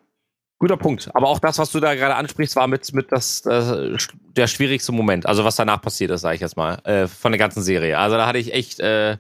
[0.59, 1.11] guter Punkt.
[1.15, 3.97] Aber auch das, was du da gerade ansprichst, war mit, mit das, äh,
[4.37, 5.27] der schwierigste Moment.
[5.27, 7.99] Also was danach passiert ist, sage ich jetzt mal, äh, von der ganzen Serie.
[7.99, 9.17] Also da hatte ich echt äh,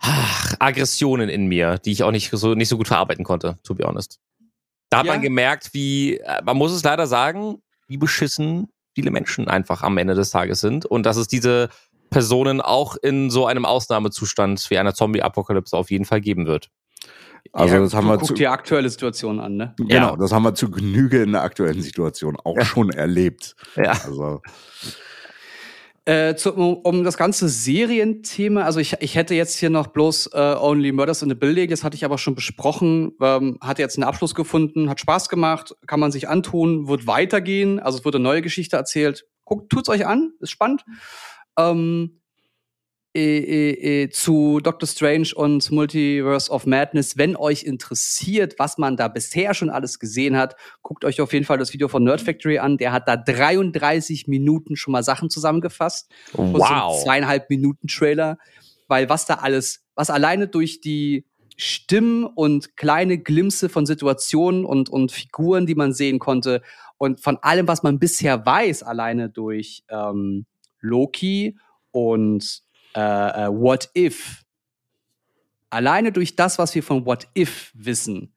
[0.00, 3.74] ach, Aggressionen in mir, die ich auch nicht so, nicht so gut verarbeiten konnte, to
[3.74, 4.18] be honest.
[4.90, 5.12] Da hat Ja.
[5.12, 9.96] man gemerkt, wie, äh, man muss es leider sagen, wie beschissen viele Menschen einfach am
[9.98, 10.84] Ende des Tages sind.
[10.84, 11.68] Und dass es diese
[12.10, 16.68] Personen auch in so einem Ausnahmezustand wie einer Zombie-Apokalypse auf jeden Fall geben wird.
[17.52, 19.74] Also Ja, das haben wir guck zu, dir aktuelle Situation an, ne?
[19.76, 20.16] genau, Ja.
[20.16, 23.54] das haben wir zu Genüge in der aktuellen Situation auch schon erlebt.
[23.76, 23.92] Ja.
[23.92, 24.40] Also
[26.06, 30.54] Äh, zu, um, das ganze Serienthema, also ich, ich hätte jetzt hier noch bloß äh,
[30.58, 34.04] Only Murders in the Building, das hatte ich aber schon besprochen, ähm, hat jetzt einen
[34.04, 38.24] Abschluss gefunden, hat Spaß gemacht, kann man sich antun, wird weitergehen, also es wird eine
[38.24, 39.26] neue Geschichte erzählt.
[39.44, 40.84] Guckt, tut's euch an, ist spannend.
[41.58, 42.19] Ähm, äh, äh, äh,
[43.12, 49.68] zu Doctor Strange und Multiverse of Madness, wenn euch interessiert, was man da bisher schon
[49.68, 52.78] alles gesehen hat, guckt euch auf jeden Fall das Video von Nerd Factory an.
[52.78, 56.08] Der hat da 33 Minuten schon mal Sachen zusammengefasst.
[56.34, 57.02] Und so ein Wow.
[57.02, 58.38] zweieinhalb Minuten Trailer,
[58.86, 61.24] weil was da alles, was alleine durch die
[61.56, 66.62] Stimmen und kleine Glimpse von Situationen und, und Figuren, die man sehen konnte
[66.96, 70.46] und von allem, was man bisher weiß, alleine durch ähm,
[70.80, 71.58] Loki
[71.90, 72.62] und
[72.94, 74.44] äh, äh, What If
[75.70, 78.34] alleine durch das, was wir von What If wissen,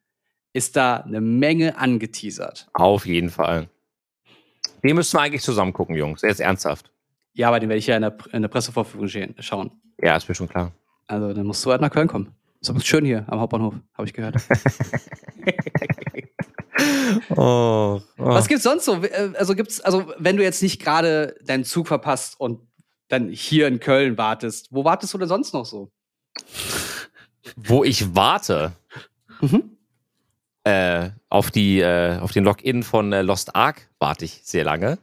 [0.53, 2.67] ist da eine Menge angeteasert.
[2.73, 3.69] Auf jeden Fall.
[4.83, 6.21] Den müssen wir eigentlich zusammen gucken, Jungs.
[6.21, 6.91] Jetzt ernsthaft.
[7.33, 9.07] Ja, aber den werde ich ja in der, in der Pressevorführung
[9.39, 9.71] schauen.
[9.99, 10.71] Ja, ist mir schon klar.
[11.07, 12.35] Also dann musst du halt nach Köln kommen.
[12.61, 14.35] Ist aber schön hier am Hauptbahnhof, habe ich gehört.
[17.29, 18.01] Oh, oh.
[18.17, 19.03] Was gibt's sonst so?
[19.03, 22.61] Äh, Also gibt's, also wenn du jetzt nicht gerade deinen Zug verpasst und
[23.13, 25.89] dann hier in Köln wartest, wo wartest du denn sonst noch so?
[27.55, 28.73] Wo ich warte
[29.41, 29.77] Mhm.
[30.63, 34.97] äh, auf, die, äh, auf den Login von äh, Lost Ark, warte ich sehr lange.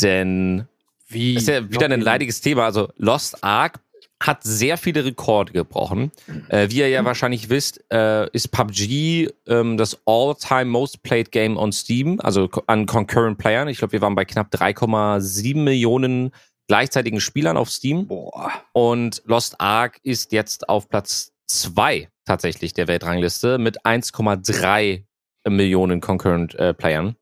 [0.00, 0.66] Denn
[1.08, 1.34] Wie?
[1.34, 2.64] Das ist ja wieder ein leidiges Thema.
[2.64, 3.78] Also Lost Ark
[4.22, 6.10] hat sehr viele Rekorde gebrochen.
[6.48, 11.56] Äh, wie ihr ja wahrscheinlich wisst, äh, ist PUBG ähm, das all-time most played Game
[11.56, 13.68] on Steam, also an concurrent Playern.
[13.68, 16.32] Ich glaube, wir waren bei knapp 3,7 Millionen
[16.70, 18.06] gleichzeitigen Spielern auf Steam.
[18.06, 18.52] Boah.
[18.72, 25.02] Und Lost Ark ist jetzt auf Platz zwei tatsächlich der Weltrangliste mit 1,3
[25.48, 27.16] Millionen Concurrent äh, Playern.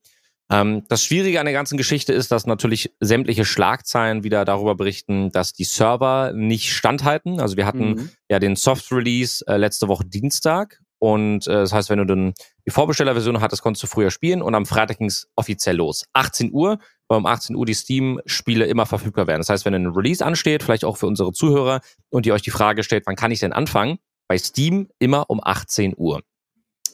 [0.51, 5.31] Ähm, das Schwierige an der ganzen Geschichte ist, dass natürlich sämtliche Schlagzeilen wieder darüber berichten,
[5.33, 7.41] dass die Server nicht standhalten.
[7.41, 8.11] Also wir hatten Mhm.
[8.29, 10.79] ja den Soft Release äh, letzte Woche Dienstag.
[10.99, 12.35] Und äh, das heißt, wenn du dann
[12.67, 16.05] die Vorbestellerversion hattest, konntest du früher spielen und am Freitag ging es offiziell los.
[16.13, 19.41] 18 Uhr, weil um 18 Uhr die Steam-Spiele immer verfügbar werden.
[19.41, 21.81] Das heißt, wenn ein Release ansteht, vielleicht auch für unsere Zuhörer,
[22.11, 23.99] und ihr euch die Frage stellt, wann kann ich denn anfangen?
[24.29, 26.23] Bei Steam immer um 18 Uhr.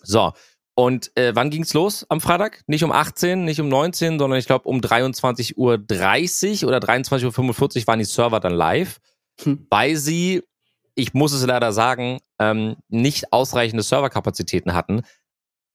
[0.02, 0.32] So,
[0.76, 2.62] und äh, wann ging's los am Freitag?
[2.66, 7.86] Nicht um 18, nicht um 19, sondern ich glaube um 23.30 Uhr oder 23.45 Uhr
[7.86, 9.00] waren die Server dann live,
[9.42, 9.66] Hm.
[9.70, 10.42] weil sie,
[10.94, 15.02] ich muss es leider sagen, ähm, nicht ausreichende Serverkapazitäten hatten.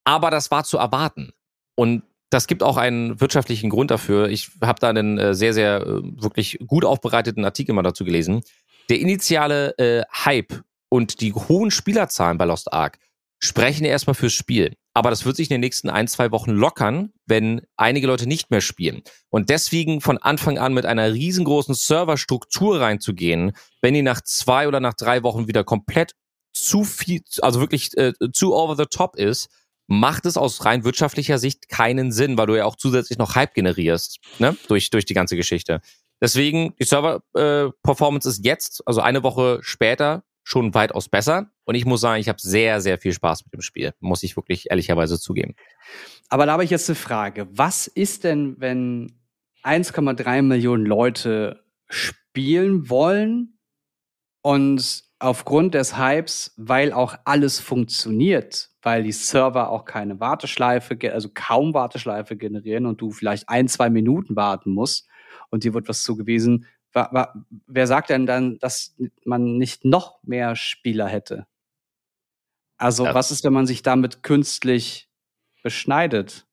[0.03, 1.32] Aber das war zu erwarten.
[1.75, 4.29] Und das gibt auch einen wirtschaftlichen Grund dafür.
[4.29, 8.43] Ich habe da einen äh, sehr, sehr äh, wirklich gut aufbereiteten Artikel mal dazu gelesen.
[8.89, 12.97] Der initiale äh, Hype und die hohen Spielerzahlen bei Lost Ark
[13.39, 14.75] sprechen erstmal fürs Spiel.
[14.93, 18.49] Aber das wird sich in den nächsten ein, zwei Wochen lockern, wenn einige Leute nicht
[18.52, 19.04] mehr spielen.
[19.30, 24.80] Und deswegen von Anfang an mit einer riesengroßen Serverstruktur reinzugehen, wenn die nach zwei oder
[24.80, 26.15] nach drei Wochen wieder komplett
[26.54, 29.49] zu viel, also wirklich äh, zu over the top ist,
[29.88, 33.54] macht es aus rein wirtschaftlicher Sicht keinen Sinn, weil du ja auch zusätzlich noch Hype
[33.56, 34.56] generierst, ne?
[34.67, 35.82] Durch, durch die ganze Geschichte.
[36.21, 41.51] Deswegen, die Server-Performance ist jetzt, also eine Woche später, schon weitaus besser.
[41.63, 43.93] Und ich muss sagen, ich habe sehr, sehr viel Spaß mit dem Spiel.
[43.99, 45.55] Muss ich wirklich ehrlicherweise zugeben.
[46.29, 47.47] Aber da habe ich jetzt eine Frage.
[47.51, 49.13] Was ist denn, wenn
[49.63, 53.59] 1,3 Millionen Leute spielen wollen
[54.41, 61.29] und aufgrund des Hypes, weil auch alles funktioniert, weil die Server auch keine Warteschleife, also
[61.31, 65.07] kaum Warteschleife generieren und du vielleicht ein, zwei Minuten warten musst
[65.51, 66.65] und dir wird was zugewiesen.
[66.93, 67.34] Wa, wa,
[67.67, 71.45] wer sagt denn dann, dass man nicht noch mehr Spieler hätte?
[72.78, 73.13] Also, Ja.
[73.13, 75.10] was ist, wenn man sich damit künstlich
[75.63, 76.47] beschneidet?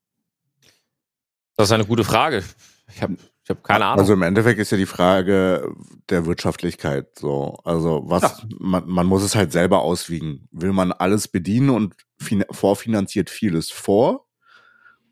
[1.57, 2.45] Das ist eine gute Frage.
[2.93, 4.01] Ich habe ich hab keine Ahnung.
[4.01, 5.73] Also im Endeffekt ist ja die Frage
[6.11, 7.57] der Wirtschaftlichkeit so.
[7.65, 8.39] Also was Ja.
[8.59, 10.49] man, man muss es halt selber auswiegen.
[10.51, 14.26] Will man alles bedienen und fin vorfinanziert vieles vor?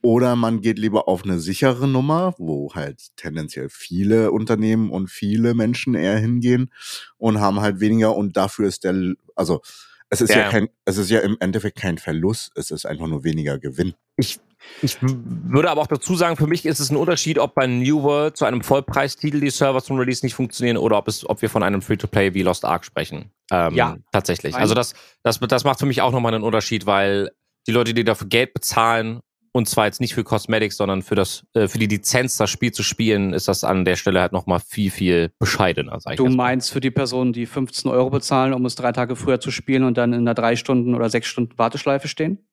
[0.05, 5.55] Oder man geht lieber auf eine sichere Nummer, wo halt tendenziell viele Unternehmen und viele
[5.55, 6.71] Menschen eher hingehen
[7.17, 9.63] und haben halt weniger und dafür ist der, also
[10.11, 10.51] es ist ja, Ja.
[10.51, 13.95] kein, es ist ja im Endeffekt kein Verlust, es ist einfach nur weniger Gewinn.
[14.17, 14.39] Ich,
[14.83, 18.03] ich würde aber auch dazu sagen, für mich ist es ein Unterschied, ob bei New
[18.03, 21.49] World zu einem Vollpreistitel die Server zum Release nicht funktionieren oder ob, es, ob wir
[21.49, 23.31] von einem Free-to-Play wie Lost Ark sprechen.
[23.51, 23.97] Ähm, Ja.
[24.13, 24.55] Tatsächlich.
[24.55, 27.31] Also das, das, das macht für mich auch nochmal einen Unterschied, weil
[27.67, 29.21] die Leute, die dafür Geld bezahlen,
[29.57, 32.73] und zwar jetzt nicht für Cosmetics, sondern für das, äh, für die Lizenz, das Spiel
[32.73, 36.29] zu spielen, ist das an der Stelle halt nochmal viel, viel bescheidener, sag ich Du
[36.29, 39.85] meinst für die Personen, die 15 Euro bezahlen, um es drei Tage früher zu spielen
[39.85, 42.47] und dann in einer drei Stunden oder sechs Stunden Warteschleife stehen?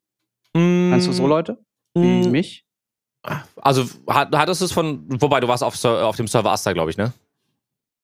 [0.54, 1.58] Meinst du so Leute
[1.96, 2.66] wie Mm, mich?
[3.58, 6.92] Also hat, hattest du es von, wobei du warst auf, auf dem Server Asta, glaube
[6.92, 7.14] ich, ne?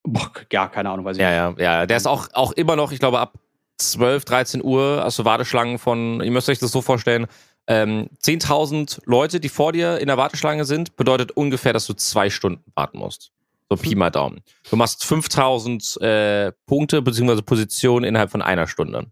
[0.03, 1.59] Boah, ja, keine Ahnung, weiß ich Ja, nicht.
[1.59, 1.85] ja, ja.
[1.85, 3.33] Der ist auch, auch immer noch, ich glaube, ab
[3.79, 7.27] 12, 13 Uhr, also Warteschlangen von, ihr müsst euch das so vorstellen,
[7.67, 12.29] ähm, 10.000 Leute, die vor dir in der Warteschlange sind, bedeutet ungefähr, dass du zwei
[12.29, 13.31] Stunden warten musst.
[13.69, 14.41] So Pi mal Daumen.
[14.69, 19.07] Du machst 5000 äh, Punkte beziehungsweise Positionen innerhalb von einer Stunde.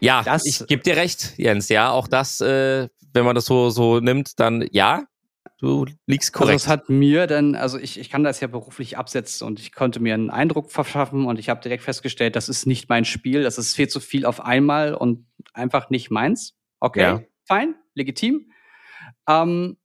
[0.00, 1.68] Ja, Das- ich gebe dir recht, Jens.
[1.68, 5.04] Ja, auch das, äh, wenn man das so, so nimmt, dann ja,
[5.60, 6.60] du liegst Also korrekt.
[6.60, 10.00] es hat mir dann, also ich, ich kann das ja beruflich absetzen und ich konnte
[10.00, 13.58] mir einen Eindruck verschaffen und ich habe direkt festgestellt, das ist nicht mein Spiel, das
[13.58, 16.54] ist viel zu viel auf einmal und einfach nicht meins.
[16.80, 17.20] Okay, Ja.
[17.48, 18.52] Fein, legitim.
[19.28, 19.76] Ähm,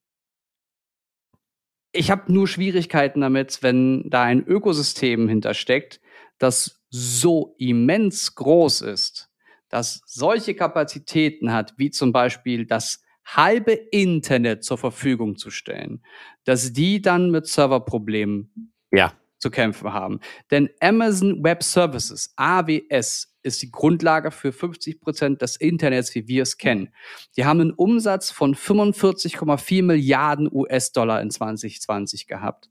[1.91, 6.01] ich habe nur Schwierigkeiten damit, wenn da ein Ökosystem hintersteckt,
[6.39, 9.29] das so immens groß ist,
[9.69, 16.03] das solche Kapazitäten hat, wie zum Beispiel das halbe Internet zur Verfügung zu stellen,
[16.43, 19.13] dass die dann mit Serverproblemen Ja.
[19.37, 20.19] zu kämpfen haben.
[20.51, 26.43] Denn Amazon Web Services, AWS, ist die Grundlage für 50 Prozent des Internets, wie wir
[26.43, 26.89] es kennen.
[27.37, 32.69] Die haben einen Umsatz von 45,4 Milliarden US-Dollar in 2020 gehabt.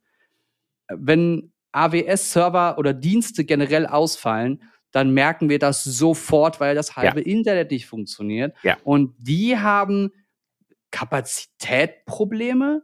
[0.88, 7.70] Wenn AWS-Server oder Dienste generell ausfallen, dann merken wir das sofort, weil das halbe Internet
[7.70, 8.54] nicht funktioniert.
[8.62, 8.76] Ja.
[8.84, 10.10] Und die haben
[10.90, 12.82] Kapazitätprobleme?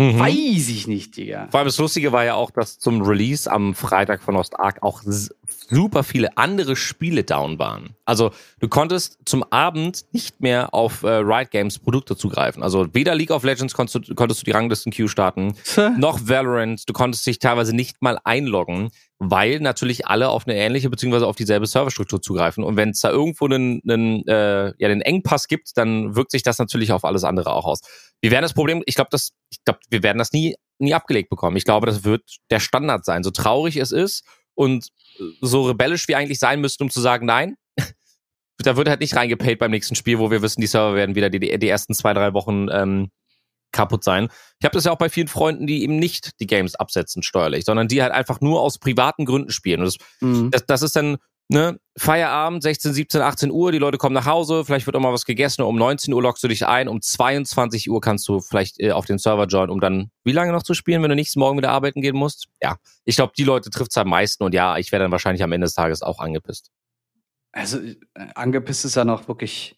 [0.00, 0.18] Mhm.
[0.18, 1.48] Weiß ich nicht, Digga.
[1.50, 4.78] Vor allem das Lustige war ja auch, dass zum Release am Freitag von Lost Ark
[4.82, 7.96] auch super viele andere Spiele down waren.
[8.04, 8.30] Also
[8.60, 12.62] du konntest zum Abend nicht mehr auf äh, Riot Games Produkte zugreifen.
[12.62, 15.54] Also weder League of Legends konntest du, konntest du die Ranglisten-Queue starten,
[15.98, 16.88] noch Valorant.
[16.88, 21.36] Du konntest dich teilweise nicht mal einloggen, weil natürlich alle auf eine ähnliche beziehungsweise auf
[21.36, 22.62] dieselbe Serverstruktur zugreifen.
[22.62, 26.42] Und wenn es da irgendwo einen, einen, äh, ja, einen Engpass gibt, dann wirkt sich
[26.42, 27.80] das natürlich auf alles andere auch aus.
[28.20, 31.30] Wir werden das Problem, ich glaube, das, ich glaube, wir werden das nie, nie abgelegt
[31.30, 31.56] bekommen.
[31.56, 33.22] Ich glaube, das wird der Standard sein.
[33.22, 34.88] So traurig es ist und
[35.40, 37.56] so rebellisch wir eigentlich sein müssten, um zu sagen, nein,
[38.58, 41.30] da wird halt nicht reingepaid beim nächsten Spiel, wo wir wissen, die Server werden wieder
[41.30, 43.10] die, die ersten zwei, drei Wochen ähm,
[43.70, 44.28] kaputt sein.
[44.58, 47.64] Ich habe das ja auch bei vielen Freunden, die eben nicht die Games absetzen steuerlich,
[47.64, 49.80] sondern die halt einfach nur aus privaten Gründen spielen.
[49.80, 50.50] Und das, Mhm.
[50.50, 54.64] das, das ist dann ne, Feierabend, 16, 17, 18 Uhr, die Leute kommen nach Hause,
[54.64, 57.90] vielleicht wird auch mal was gegessen, um 19 Uhr loggst du dich ein, um 22
[57.90, 60.74] Uhr kannst du vielleicht äh, auf den Server joinen, um dann wie lange noch zu
[60.74, 62.48] spielen, wenn du nächsten Morgen wieder arbeiten gehen musst?
[62.62, 65.52] Ja, ich glaube, die Leute trifft's am meisten und ja, ich wäre dann wahrscheinlich am
[65.52, 66.70] Ende des Tages auch angepisst.
[67.52, 67.96] Also, äh,
[68.34, 69.76] angepisst ist ja noch wirklich.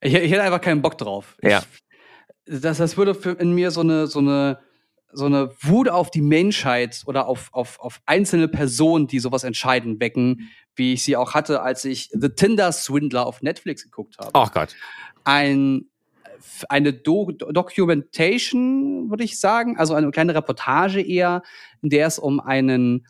[0.00, 1.36] Ich, ich hätte einfach keinen Bock drauf.
[1.40, 1.62] Ich, Ja.
[2.46, 4.58] Das, das würde für, in mir so eine, so eine,
[5.14, 10.00] so eine Wut auf die Menschheit oder auf, auf, auf einzelne Personen, die sowas entscheiden,
[10.00, 14.30] wecken, wie ich sie auch hatte, als ich The Tinder Swindler auf Netflix geguckt habe.
[14.34, 14.74] Ach Gott.
[15.24, 15.86] ein,
[16.68, 21.42] eine Do Documentation, würde ich sagen, also eine kleine Reportage eher,
[21.82, 23.06] in der es um einen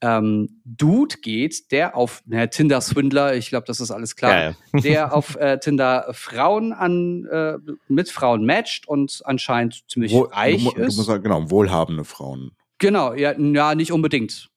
[0.00, 4.54] ähm, Dude geht, der auf na, Tinder Swindler, ich glaube, das ist alles klar, Ja,
[4.74, 4.80] ja.
[4.80, 7.54] der auf äh, Tinder Frauen an äh,
[7.88, 10.96] mit Frauen matcht und anscheinend ziemlich Wo, reich du, mu- du ist.
[10.96, 12.52] musst sagen, genau, wohlhabende Frauen.
[12.78, 14.48] Genau, ja, ja, nicht unbedingt.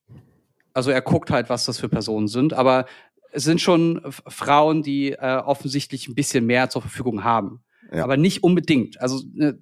[0.74, 2.86] Also er guckt halt, was das für Personen sind, aber
[3.32, 7.64] es sind schon Frauen, die äh, offensichtlich ein bisschen mehr zur Verfügung haben.
[7.92, 8.04] Ja.
[8.04, 9.02] Aber nicht unbedingt.
[9.02, 9.54] Also, äh,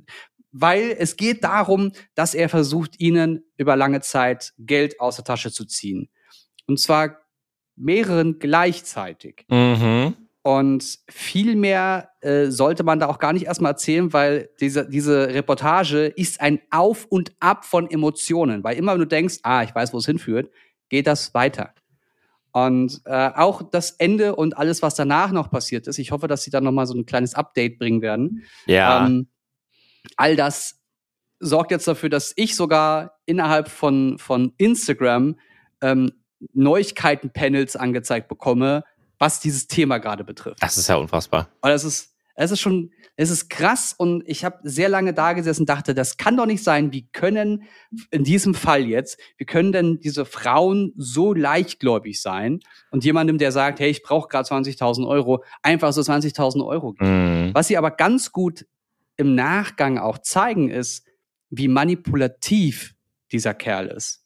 [0.52, 5.52] weil es geht darum, dass er versucht, ihnen über lange Zeit Geld aus der Tasche
[5.52, 6.10] zu ziehen.
[6.68, 7.18] Und zwar
[7.76, 9.46] mehreren gleichzeitig.
[9.50, 10.16] Mhm.
[10.42, 15.34] Und viel mehr äh, sollte man da auch gar nicht erstmal erzählen, weil diese, diese
[15.34, 18.64] Reportage ist ein Auf und Ab von Emotionen.
[18.64, 20.50] Weil immer, wenn du denkst, ah, ich weiß, wo es hinführt,
[20.88, 21.74] geht das weiter.
[22.52, 26.44] Und äh, auch das Ende und alles, was danach noch passiert ist, ich hoffe, dass
[26.44, 28.44] sie dann noch mal so ein kleines Update bringen werden.
[28.66, 29.06] Ja.
[29.06, 29.28] Ähm,
[30.18, 30.80] all das
[31.40, 35.38] sorgt jetzt dafür, dass ich sogar innerhalb von, von Instagram
[35.82, 36.12] ähm,
[36.54, 38.84] Neuigkeiten-Panels angezeigt bekomme,
[39.18, 40.62] was dieses Thema gerade betrifft.
[40.62, 41.50] das ist ja unfassbar.
[41.62, 45.34] Weil es ist, es ist schon, es ist krass und ich habe sehr lange da
[45.34, 46.94] gesessen und dachte, das kann doch nicht sein.
[46.94, 47.64] Wie können
[48.12, 53.52] in diesem Fall jetzt, wie können denn diese Frauen so leichtgläubig sein und jemandem, der
[53.52, 57.48] sagt, hey, ich brauche gerade 20.000 Euro, einfach so 20.000 Euro geben?
[57.48, 57.54] Mhm.
[57.54, 58.66] Was sie aber ganz gut
[59.20, 61.06] im Nachgang auch zeigen, ist,
[61.50, 62.96] wie manipulativ
[63.32, 64.26] dieser Kerl ist.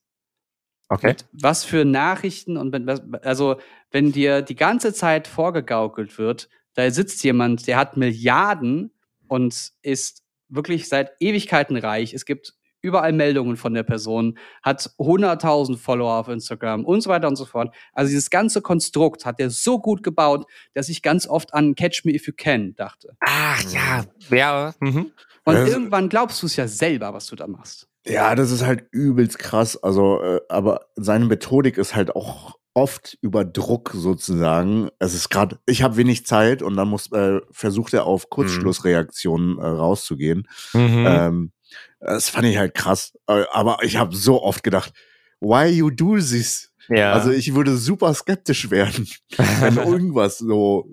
[0.88, 1.08] Okay.
[1.08, 2.88] Mit was für Nachrichten und wenn,
[3.24, 8.92] also wenn dir die ganze Zeit vorgegaukelt wird, da sitzt jemand, der hat Milliarden
[9.28, 12.14] und ist wirklich seit Ewigkeiten reich.
[12.14, 17.28] Es gibt überall Meldungen von der Person, hat 100.000 Follower auf Instagram und so weiter
[17.28, 17.74] und so fort.
[17.94, 22.06] Also dieses ganze Konstrukt hat er so gut gebaut, dass ich ganz oft an Catch
[22.06, 23.16] Me If You Can dachte.
[23.22, 24.04] Ach ja.
[24.30, 24.74] Ja.
[24.80, 25.12] Mhm.
[25.46, 27.88] Und Ja, irgendwann glaubst du es ja selber, was du da machst.
[28.06, 29.82] Ja, das ist halt übelst krass.
[29.82, 34.90] Also, äh, aber seine Methodik ist halt auch oft über Druck sozusagen.
[35.00, 39.58] Es ist gerade, ich habe wenig Zeit und dann muss äh, versucht er auf Kurzschlussreaktionen
[39.60, 40.48] äh, rauszugehen.
[40.74, 41.06] Mhm.
[41.08, 41.52] Ähm,
[42.00, 43.18] das fand ich halt krass.
[43.28, 44.94] Äh, aber ich habe so oft gedacht,
[45.40, 46.72] why you do this?
[46.90, 47.14] ja.
[47.14, 49.08] Also ich würde super skeptisch werden,
[49.60, 50.88] wenn irgendwas so.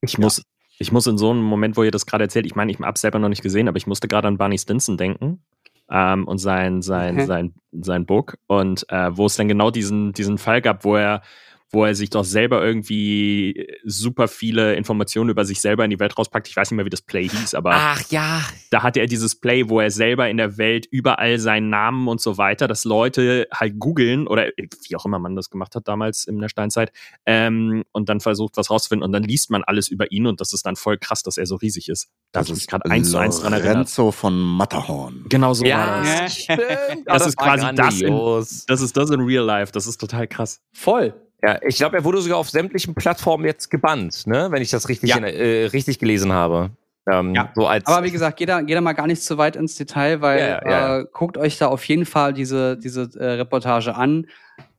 [0.00, 0.42] Ich muss,
[0.78, 2.98] ich muss in so einem Moment, wo ihr das gerade erzählt, ich meine, ich habe
[2.98, 5.42] selber noch nicht gesehen, aber ich musste gerade an Barney Stinson denken
[5.90, 7.26] ähm, und sein, sein, Okay.
[7.26, 11.22] sein, sein Book und äh, wo es dann genau diesen, diesen Fall gab, wo er
[11.72, 16.18] wo er sich doch selber irgendwie super viele Informationen über sich selber in die Welt
[16.18, 16.48] rauspackt.
[16.48, 18.42] Ich weiß nicht mehr, wie das Play hieß, aber Ach ja.
[18.70, 22.20] da hatte er dieses Play, wo er selber in der Welt überall seinen Namen und
[22.20, 24.48] so weiter, dass Leute halt googeln oder
[24.88, 26.92] wie auch immer man das gemacht hat damals in der Steinzeit
[27.26, 30.52] ähm, und dann versucht, was rauszufinden und dann liest man alles über ihn und das
[30.52, 32.08] ist dann voll krass, dass er so riesig ist.
[32.32, 33.74] Da ich mich gerade eins zu eins dran erinnert.
[33.74, 35.24] Lorenzo von Matterhorn.
[35.28, 36.36] Genau so war Ja, das.
[36.42, 36.60] stimmt.
[37.06, 38.64] Das ist war quasi das in- grandios.
[38.66, 39.72] Das ist das in Real Life.
[39.72, 40.60] Das ist total krass.
[40.72, 41.14] Voll.
[41.42, 44.48] Ja, ich glaube, er wurde sogar auf sämtlichen Plattformen jetzt gebannt, ne?
[44.50, 45.16] Wenn ich das richtig, Ja.
[45.16, 46.70] in, äh, richtig gelesen habe.
[47.10, 47.50] Ähm, Ja.
[47.54, 50.20] So Aber wie gesagt, geht da, geht da mal gar nicht zu weit ins Detail,
[50.20, 50.98] weil ja, ja.
[50.98, 54.26] Äh, guckt euch da auf jeden Fall diese, diese äh, Reportage an.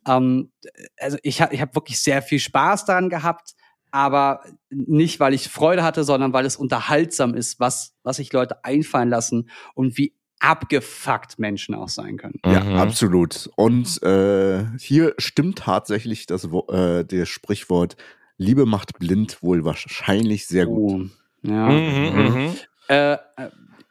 [0.08, 0.52] Ähm,
[1.00, 3.54] also ich habe ich hab wirklich sehr viel Spaß daran gehabt,
[3.92, 8.64] aber nicht, weil ich Freude hatte, sondern weil es unterhaltsam ist, was, was sich Leute
[8.64, 12.40] einfallen lassen und wie abgefuckt Menschen auch sein können.
[12.46, 12.76] Ja, Mhm.
[12.78, 13.50] absolut.
[13.56, 17.96] Und äh, hier stimmt tatsächlich das, äh, das Sprichwort
[18.38, 21.12] Liebe macht blind wohl wahrscheinlich sehr gut.
[21.46, 21.70] Oh, ja.
[21.70, 22.56] Mhm, mhm.
[22.90, 23.18] Äh, äh,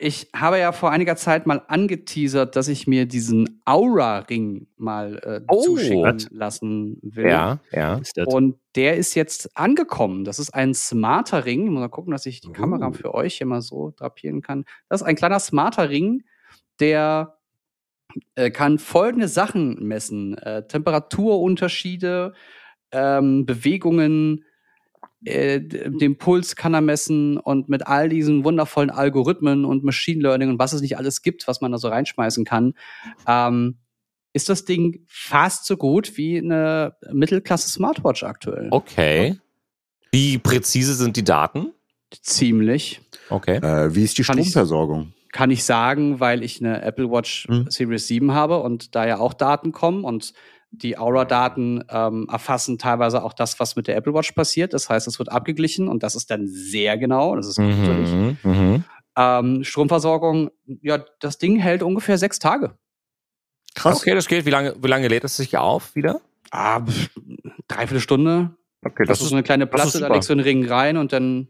[0.03, 5.40] ich habe ja vor einiger Zeit mal angeteasert, dass ich mir diesen Aura-Ring mal äh,
[5.46, 5.62] Oh.
[5.62, 7.28] zuschicken lassen will.
[7.28, 8.01] Ja, ja.
[8.26, 10.24] Und der ist jetzt angekommen.
[10.24, 11.64] Das ist ein smarter Ring.
[11.64, 12.92] Ich muss mal gucken, dass ich die Kamera Oh.
[12.92, 14.64] für euch hier mal so drapieren kann.
[14.88, 16.24] Das ist ein kleiner smarter Ring,
[16.81, 17.39] der
[18.35, 22.33] äh, kann folgende Sachen messen: äh, Temperaturunterschiede,
[22.93, 24.45] ähm, Bewegungen,
[25.24, 30.49] äh, den Puls kann er messen und mit all diesen wundervollen Algorithmen und Machine Learning
[30.51, 32.74] und was es nicht alles gibt, was man da so reinschmeißen kann,
[33.26, 33.78] ähm,
[34.33, 38.68] ist das Ding fast so gut wie eine Mittelklasse Smartwatch aktuell.
[38.70, 39.39] Okay.
[40.12, 41.72] Wie präzise sind die Daten?
[42.22, 43.01] Ziemlich.
[43.28, 43.57] Okay.
[43.57, 45.12] Äh, wie ist die Kann ich- Stromversorgung?
[45.33, 47.70] Kann ich sagen, weil ich eine Apple Watch Hm.
[47.70, 50.33] Series 7 habe und da ja auch Daten kommen und
[50.72, 54.72] die Aura-Daten ähm, erfassen teilweise auch das, was mit der Apple Watch passiert.
[54.72, 57.35] Das heißt, es wird abgeglichen und das ist dann sehr genau.
[57.35, 58.11] Das ist gruselig.
[58.11, 58.85] Mhm, mhm.
[59.16, 60.51] Ähm, Stromversorgung,
[60.83, 62.76] ja, das Ding hält ungefähr sechs Tage.
[63.74, 63.99] Krass.
[63.99, 64.47] Okay, das geht.
[64.47, 66.20] Wie lange, wie lange lädt es sich auf wieder?
[66.51, 66.83] Ah,
[67.68, 68.57] dreiviertel Stunde.
[68.85, 71.12] Okay, Das, ist so eine kleine das Platte, da legst du einen Ring rein und
[71.12, 71.49] dann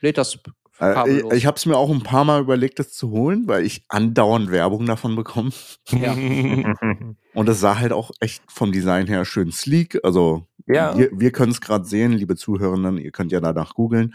[0.00, 0.38] lädt das
[0.80, 3.64] Äh, ich ich habe es mir auch ein paar Mal überlegt, das zu holen, weil
[3.64, 5.50] ich andauernd Werbung davon bekomme.
[5.90, 6.12] Ja.
[7.34, 9.98] Und es sah halt auch echt vom Design her schön sleek.
[10.04, 10.96] Also Ja.
[10.96, 14.14] wir, wir können es gerade sehen, liebe Zuhörerinnen, ihr könnt ja danach googeln.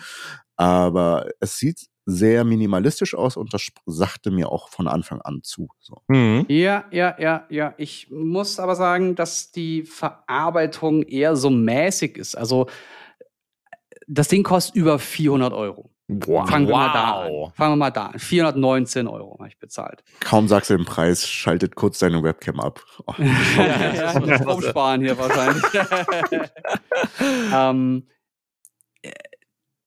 [0.56, 5.70] Aber es sieht sehr minimalistisch aus und das sagte mir auch von Anfang an zu.
[5.80, 6.02] So.
[6.08, 6.46] Mhm.
[6.48, 7.74] Ja, ja, ja, ja.
[7.78, 12.36] Ich muss aber sagen, dass die Verarbeitung eher so mäßig ist.
[12.36, 12.68] Also
[14.08, 15.90] das Ding kostet über 400 Euro.
[16.26, 16.50] Wow.
[16.50, 17.32] Fangen wir mal da an.
[17.32, 17.56] wow.
[17.56, 18.20] Fangen wir mal da an.
[18.20, 20.04] 419 Euro habe ich bezahlt.
[20.20, 22.82] Kaum sagst du den Preis, schaltet kurz deine Webcam ab.
[23.08, 25.64] Oh, ja, ja, Strom sparen hier wahrscheinlich.
[27.54, 28.08] ähm,
[29.02, 29.12] äh,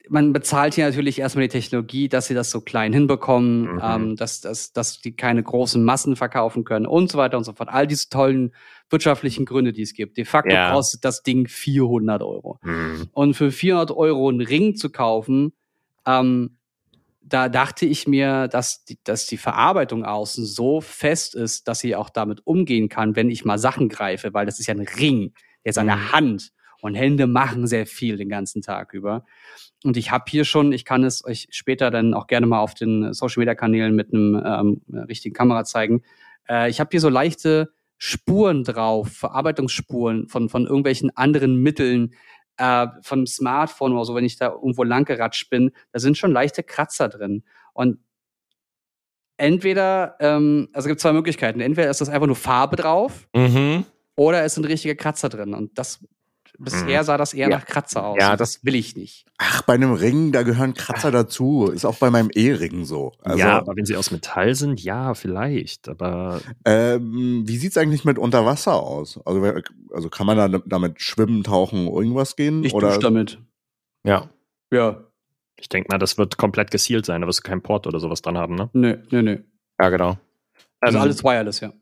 [0.09, 3.81] man bezahlt hier natürlich erstmal die Technologie, dass sie das so klein hinbekommen, Mhm.
[3.83, 7.53] ähm, dass, dass, dass die keine großen Massen verkaufen können und so weiter und so
[7.55, 7.71] fort.
[7.71, 8.55] All diese tollen
[8.91, 10.19] wirtschaftlichen Gründe, die es gibt.
[10.19, 10.73] De facto Ja.
[10.73, 12.59] kostet das Ding 400 Euro.
[12.63, 13.09] Mhm.
[13.13, 15.53] Und für 400 Euro einen Ring zu kaufen,
[16.07, 16.59] ähm,
[17.27, 21.97] da dachte ich mir, dass die, dass die Verarbeitung außen so fest ist, dass sie
[21.97, 25.33] auch damit umgehen kann, wenn ich mal Sachen greife, weil das ist ja ein Ring,
[25.65, 26.53] der ist an der Hand
[26.83, 29.25] und Hände machen sehr viel den ganzen Tag über.
[29.85, 32.75] Und ich habe hier schon, ich kann es euch später dann auch gerne mal auf
[32.75, 36.03] den Social Media Kanälen mit einem ähm, richtigen Kamera zeigen.
[36.47, 42.15] Äh, ich habe hier so leichte Spuren drauf, Verarbeitungsspuren von, von irgendwelchen anderen Mitteln,
[42.57, 46.63] äh, vom Smartphone oder so, wenn ich da irgendwo langgeratscht bin, da sind schon leichte
[46.63, 47.43] Kratzer drin.
[47.73, 47.99] Und
[49.37, 51.61] entweder, ähm, also es gibt zwei Möglichkeiten.
[51.61, 53.85] Entweder ist das einfach nur Farbe drauf Mhm.
[54.17, 55.55] oder es sind richtige Kratzer drin.
[55.55, 56.05] Und das
[56.59, 57.59] bisher sah das eher Ja.
[57.59, 58.17] nach Kratzer aus.
[58.21, 59.27] Ja, das will ich nicht.
[59.39, 61.67] Ach, bei einem Ring, da gehören Kratzer dazu.
[61.67, 63.13] Ist auch bei meinem E-Ring so.
[63.23, 65.89] Also, ja, aber wenn sie aus Metall sind, ja, vielleicht.
[65.89, 69.21] Aber ähm, wie sieht's eigentlich mit Unterwasser aus?
[69.25, 69.43] Also,
[69.93, 72.63] also kann man da damit schwimmen, tauchen, irgendwas gehen?
[72.65, 73.39] Ich oder dusche damit.
[74.05, 74.29] Ja.
[74.73, 75.05] Ja.
[75.57, 77.21] ich denke mal, das wird komplett gesealt sein.
[77.21, 78.71] Da wirst du keinen Port oder sowas dran haben, ne?
[78.73, 79.39] Nö, nö, nö.
[79.81, 80.19] Ja, genau.
[80.81, 81.73] Also Ähm, alles wireless, ja.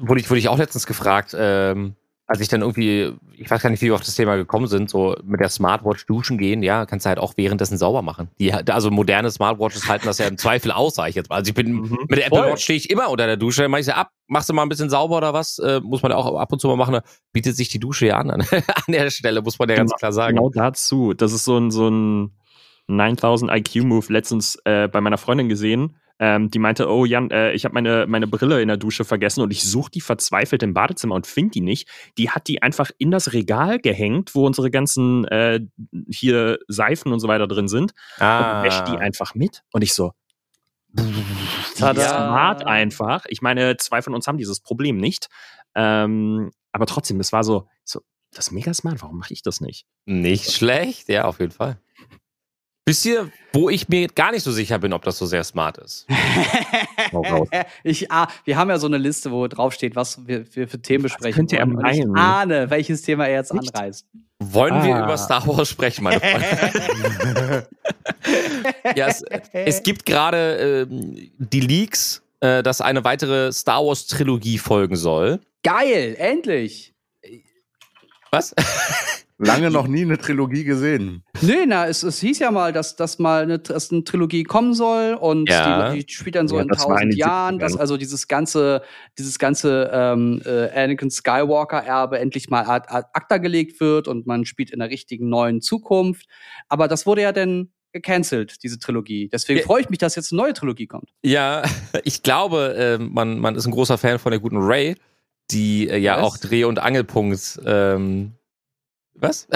[0.00, 1.96] wurde ich, wurde ich auch letztens gefragt, ähm,
[2.30, 4.88] als ich dann irgendwie, ich weiß gar nicht, wie wir auf das Thema gekommen sind,
[4.88, 8.28] so mit der Smartwatch duschen gehen, ja, kannst du halt auch währenddessen sauber machen.
[8.38, 11.36] Die, also moderne Smartwatches halten das ja im Zweifel aus, sag ich jetzt mal.
[11.36, 11.98] Also ich bin, Mhm.
[12.08, 12.52] mit der Apple Voll.
[12.52, 14.68] Watch stehe ich immer unter der Dusche, mach ich sie ab, machst du mal ein
[14.68, 17.00] bisschen sauber oder was, äh, muss man ja auch ab und zu mal machen,
[17.32, 19.98] bietet sich die Dusche ja an, an, an der Stelle, muss man ja ganz Genau.
[19.98, 20.36] klar sagen.
[20.36, 21.14] Genau dazu.
[21.14, 22.36] Das ist so ein, so ein
[22.86, 25.96] 9000 IQ-Move letztens äh, bei meiner Freundin gesehen.
[26.22, 29.40] Ähm, die meinte, oh Jan, äh, ich habe meine, meine Brille in der Dusche vergessen
[29.42, 31.88] und ich suche die verzweifelt im Badezimmer und finde die nicht.
[32.18, 35.60] Die hat die einfach in das Regal gehängt, wo unsere ganzen äh,
[36.08, 38.58] hier Seifen und so weiter drin sind Ah.
[38.58, 39.62] und wäscht die einfach mit.
[39.72, 40.12] Und ich so,
[41.76, 42.08] Tada.
[42.08, 43.24] smart einfach.
[43.28, 45.28] Ich meine, zwei von uns haben dieses Problem nicht.
[45.74, 48.00] Ähm, aber trotzdem, es war so, so,
[48.32, 49.86] das ist mega smart, warum mache ich das nicht?
[50.04, 51.78] Nicht schlecht, ja, auf jeden Fall.
[52.90, 55.78] Wisst ihr, wo ich mir gar nicht so sicher bin, ob das so sehr smart
[55.78, 56.08] ist?
[57.84, 60.80] Ich, ah, wir haben ja so eine Liste, wo drauf steht, was wir, wir für
[60.80, 61.34] Themen besprechen.
[61.34, 61.84] könnte er wollen.
[62.14, 63.74] Ich ahne, welches Thema er jetzt Nicht?
[63.74, 64.06] anreißt.
[64.40, 65.04] Wollen wir Ah.
[65.04, 67.68] über Star Wars sprechen, meine Freunde?
[68.96, 69.22] ja, es,
[69.52, 75.40] es gibt gerade ähm, die Leaks, äh, dass eine weitere Star Wars Trilogie folgen soll.
[75.62, 76.92] Geil, endlich.
[78.30, 78.54] Was?
[79.42, 81.24] Lange noch nie eine Trilogie gesehen.
[81.40, 84.74] Nee, na, es, es hieß ja mal, dass, dass mal eine, dass eine Trilogie kommen
[84.74, 85.92] soll und Ja.
[85.94, 87.58] die, die spielt dann so Ja, in tausend Jahren, 70ern.
[87.60, 88.82] dass also dieses ganze,
[89.18, 94.44] dieses ganze ähm, äh, Anakin Skywalker-Erbe endlich mal ad, ad acta gelegt wird und man
[94.44, 96.26] spielt in der richtigen neuen Zukunft.
[96.68, 99.28] Aber das wurde ja dann gecancelt, diese Trilogie.
[99.32, 99.64] Deswegen Ja.
[99.66, 101.10] freue ich mich, dass jetzt eine neue Trilogie kommt.
[101.24, 101.62] Ja,
[102.04, 104.96] ich glaube, äh, man, man ist ein großer Fan von der guten Ray,
[105.50, 106.22] die äh, ja Was?
[106.24, 107.58] auch Dreh- und Angelpunkt.
[107.64, 108.32] Ähm,
[109.14, 109.48] was?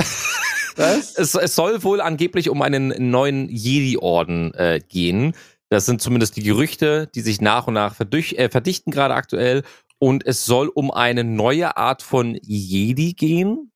[0.76, 1.14] Was?
[1.16, 5.34] es, es soll wohl angeblich um einen neuen Jedi-Orden äh, gehen.
[5.68, 9.62] Das sind zumindest die Gerüchte, die sich nach und nach verdich äh, verdichten gerade aktuell.
[9.98, 13.72] Und es soll um eine neue Art von Jedi gehen,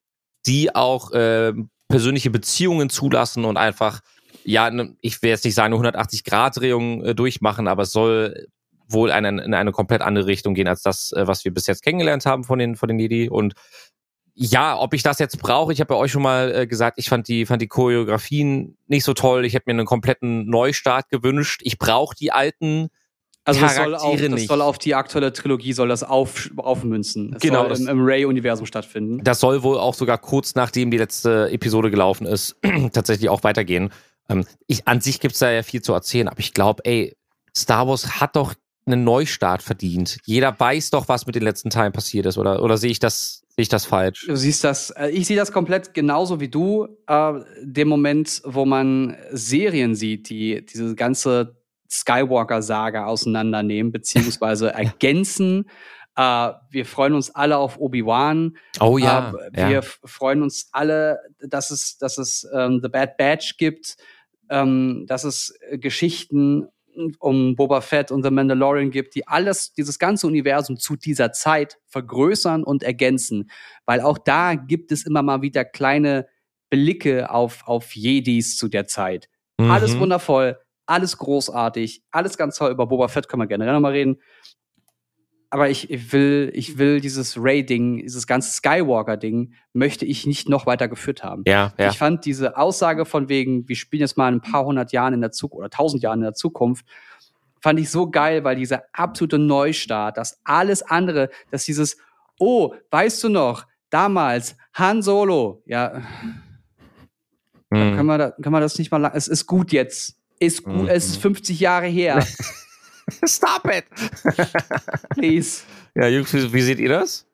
[0.47, 1.55] die auch äh,
[1.89, 4.01] persönliche Beziehungen zulassen und einfach,
[4.45, 8.49] ja, ne, ich will jetzt nicht sagen, eine 180-Grad-Drehung äh, durchmachen, aber es soll
[8.89, 11.83] wohl eine, in eine komplett andere Richtung gehen als das, äh, was wir bis jetzt
[11.83, 13.29] kennengelernt haben von den, von den Jedi.
[13.29, 13.55] Und
[14.41, 17.09] ja, ob ich das jetzt brauche, ich habe ja euch schon mal äh, gesagt, ich
[17.09, 19.45] fand die, fand die Choreografien nicht so toll.
[19.45, 21.61] Ich hätte mir einen kompletten Neustart gewünscht.
[21.64, 22.89] Ich brauche die alten
[23.45, 27.32] Also das soll, auf, das soll auf die aktuelle Trilogie soll das auf, aufmünzen.
[27.34, 29.24] Es Genau, soll das- im, im Ray-Universum stattfinden.
[29.24, 32.57] Das soll wohl auch sogar kurz nachdem die letzte Episode gelaufen ist,
[32.93, 33.91] tatsächlich auch weitergehen.
[34.28, 37.16] Ähm, ich, an sich gibt's da ja viel zu erzählen, aber ich glaube, ey,
[37.57, 38.55] Star Wars hat doch
[38.89, 40.18] einen Neustart verdient.
[40.24, 43.43] Jeder weiß doch, was mit den letzten Teilen passiert ist, oder, oder sehe ich das,
[43.55, 44.26] sehe ich das falsch?
[44.26, 46.89] Du siehst das, äh, ich sehe das komplett genauso wie du.
[47.07, 47.32] Äh,
[47.62, 51.57] dem Moment, wo man Serien sieht, die diese ganze
[51.91, 55.68] Skywalker-Saga auseinandernehmen, beziehungsweise ergänzen.
[56.16, 58.57] Äh, wir freuen uns alle auf Obi-Wan.
[58.80, 59.82] Oh ja, Äh, wir ja.
[60.05, 63.97] freuen uns alle, dass es, dass es ähm, The Bad Batch gibt,
[64.51, 66.66] ähm, dass es äh, Geschichten
[67.18, 71.78] um Boba Fett und The Mandalorian gibt, die alles, dieses ganze Universum zu dieser Zeit
[71.86, 73.51] vergrößern und ergänzen.
[73.86, 76.26] Weil auch da gibt es immer mal wieder kleine
[76.70, 79.28] Blicke auf, auf Jedis zu der Zeit.
[79.59, 80.01] Alles Mhm.
[80.01, 82.70] wundervoll, alles großartig, alles ganz toll.
[82.70, 84.20] Über Boba Fett können wir generell nochmal reden.
[85.51, 90.66] Aber ich, ich will, ich will dieses Ray-Ding, dieses ganze Skywalker-Ding, möchte ich nicht noch
[90.66, 91.42] weiter geführt haben.
[91.46, 91.88] Ja, ja.
[91.88, 95.14] Ich fand diese Aussage von wegen, wir spielen jetzt mal in ein paar hundert Jahren
[95.14, 96.84] in der Zukunft oder tausend Jahren in der Zukunft,
[97.62, 101.96] fand ich so geil, weil dieser absolute Neustart, dass alles andere, dass dieses,
[102.38, 106.03] oh, weißt du noch, damals Han Solo, ja,
[107.70, 107.96] Mhm.
[107.96, 110.74] können wir, da, können wir das nicht mal lang, es ist gut jetzt, ist gut,
[110.74, 110.88] Mhm.
[110.88, 112.24] es ist 50 Jahre her,
[113.26, 113.84] Stop it!
[115.14, 115.62] please.
[115.94, 117.24] Ja, Jungs, wie, wie seht ihr das?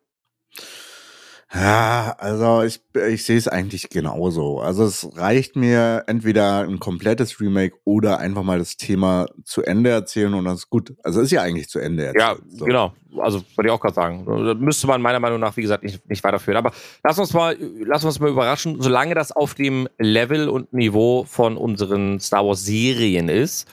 [1.53, 4.59] Ja, also ich, ich sehe es eigentlich genauso.
[4.59, 9.91] Also es reicht mir entweder ein komplettes Remake oder einfach mal das Thema zu Ende
[9.91, 10.95] erzählen und das ist gut.
[11.05, 12.20] Also es ist ja eigentlich zu Ende erzählt.
[12.22, 12.64] Ja, So.
[12.64, 12.93] genau.
[13.18, 14.27] Also wollte ich auch gerade sagen.
[14.27, 16.57] Da müsste man meiner Meinung nach, wie gesagt, nicht, nicht weiterführen.
[16.57, 16.72] Aber
[17.05, 17.57] lass uns mal,
[17.87, 22.64] lass uns mal überraschen, solange das auf dem Level und Niveau von unseren Star Wars
[22.64, 23.68] Serien ist,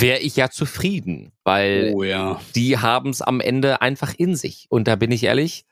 [0.00, 2.40] wäre ich ja zufrieden, weil Oh ja.
[2.54, 4.66] die haben es am Ende einfach in sich.
[4.68, 5.64] Und da bin ich ehrlich.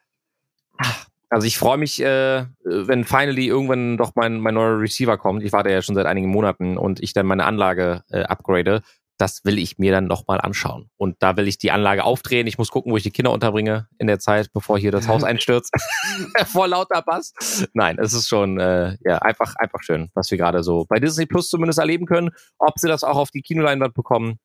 [1.28, 5.44] Also ich freue mich, äh, wenn finally irgendwann doch mein, mein neuer Receiver kommt.
[5.44, 8.82] Ich warte ja schon seit einigen Monaten und ich dann meine Anlage äh, upgrade.
[9.20, 10.88] Das will ich mir dann noch mal anschauen.
[10.96, 12.46] Und da will ich die Anlage aufdrehen.
[12.46, 15.24] Ich muss gucken, wo ich die Kinder unterbringe in der Zeit, bevor hier das Haus
[15.24, 15.74] einstürzt.
[16.46, 17.34] Vor lauter Bass.
[17.74, 21.26] Nein, es ist schon äh, ja einfach einfach schön, was wir gerade so bei Disney
[21.26, 22.30] Plus zumindest erleben können.
[22.58, 24.38] Ob sie das auch auf die Kinoleinwand bekommen,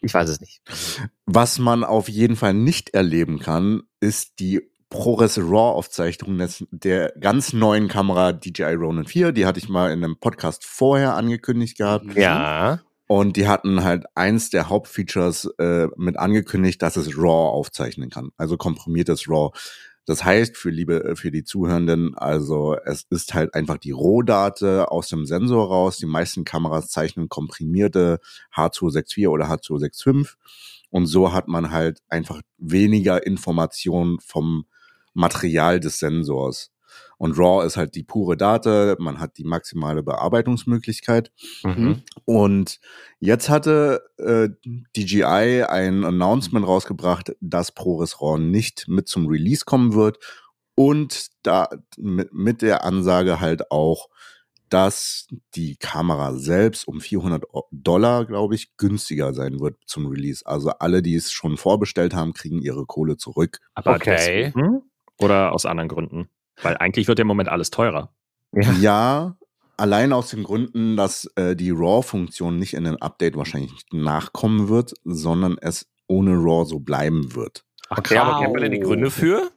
[0.00, 0.60] ich weiß es nicht.
[1.26, 4.60] Was man auf jeden Fall nicht erleben kann, ist die
[4.90, 9.32] ProRes RAW Aufzeichnung der ganz neuen Kamera DJI Ronin 4.
[9.32, 12.14] Die hatte ich mal in einem Podcast vorher angekündigt gehabt.
[12.16, 12.80] Ja.
[13.08, 18.30] Und die hatten halt eins der Hauptfeatures äh, mit angekündigt, dass es RAW aufzeichnen kann.
[18.36, 19.52] Also komprimiertes RAW.
[20.04, 24.90] Das heißt, für liebe, äh, für die Zuhörenden, also es ist halt einfach die Rohdate
[24.90, 25.96] aus dem Sensor raus.
[25.96, 28.20] Die meisten Kameras zeichnen komprimierte
[28.54, 30.34] H264 oder H265.
[30.90, 34.66] Und so hat man halt einfach weniger Informationen vom
[35.14, 36.72] Material des Sensors.
[37.18, 41.32] Und RAW ist halt die pure Date, man hat die maximale Bearbeitungsmöglichkeit.
[41.64, 42.02] Mhm.
[42.24, 42.80] Und
[43.18, 44.48] jetzt hatte äh,
[44.96, 50.18] DJI ein Announcement rausgebracht, dass ProRes RAW nicht mit zum Release kommen wird.
[50.76, 54.08] Und da mit, mit der Ansage halt auch,
[54.68, 57.42] dass die Kamera selbst um 400
[57.72, 60.46] Dollar, glaube ich, günstiger sein wird zum Release.
[60.46, 63.58] Also alle, die es schon vorbestellt haben, kriegen ihre Kohle zurück.
[63.74, 64.10] Aber Okay.
[64.10, 64.82] deswegen
[65.18, 66.28] Oder aus anderen Gründen?
[66.62, 68.12] Weil eigentlich wird ja im Moment alles teurer.
[68.52, 68.72] Ja.
[68.80, 69.36] Ja,
[69.76, 74.94] allein aus den Gründen, dass äh, die RAW-Funktion nicht in den Update wahrscheinlich nachkommen wird,
[75.04, 77.64] sondern es ohne RAW so bleiben wird.
[77.90, 79.50] Ach, Okay, aber kennen wir denn die Gründe für?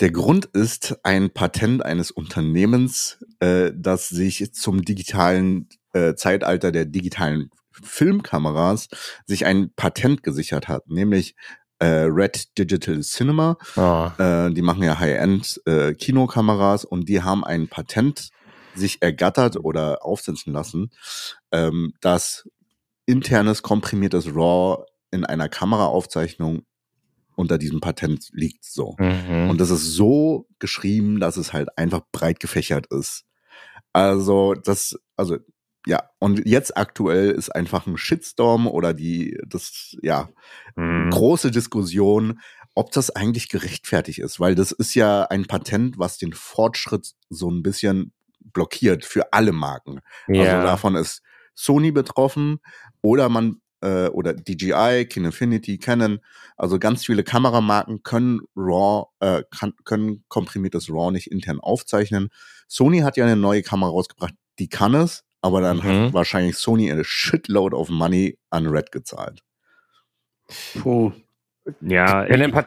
[0.00, 6.84] Der Grund ist ein Patent eines Unternehmens, äh, das sich zum digitalen äh, Zeitalter der
[6.84, 8.88] digitalen Filmkameras
[9.26, 11.34] sich ein Patent gesichert hat, nämlich
[11.84, 13.58] äh, Red Digital Cinema.
[13.76, 14.10] Oh.
[14.18, 18.30] Äh, die machen ja High-End äh, Kinokameras und die haben ein Patent
[18.74, 20.90] sich ergattert oder aufsetzen lassen,
[21.52, 22.48] ähm, dass
[23.06, 26.62] internes komprimiertes RAW in einer Kameraaufzeichnung
[27.36, 28.96] unter diesem Patent liegt so.
[28.98, 29.50] Mhm.
[29.50, 33.24] Und das ist so geschrieben, dass es halt einfach breit gefächert ist.
[33.92, 35.36] Also das, also
[35.86, 40.28] ja, und jetzt aktuell ist einfach ein Shitstorm oder die, das, ja,
[40.76, 41.10] Mhm.
[41.10, 42.40] große Diskussion,
[42.74, 47.50] ob das eigentlich gerechtfertigt ist, weil das ist ja ein Patent, was den Fortschritt so
[47.50, 50.00] ein bisschen blockiert für alle Marken.
[50.28, 50.62] Also Ja.
[50.62, 51.22] davon ist
[51.54, 52.58] Sony betroffen
[53.02, 56.18] oder man äh, oder DJI, Kinefinity, Canon,
[56.56, 62.30] also ganz viele Kameramarken können RAW, äh, kann, können komprimiertes RAW nicht intern aufzeichnen.
[62.66, 66.06] Sony hat ja eine neue Kamera rausgebracht, die kann es, aber dann Mhm.
[66.06, 69.42] hat wahrscheinlich Sony eine shitload of money an Red gezahlt.
[70.80, 71.12] Puh.
[71.82, 72.66] Ja, Wenn ich, ein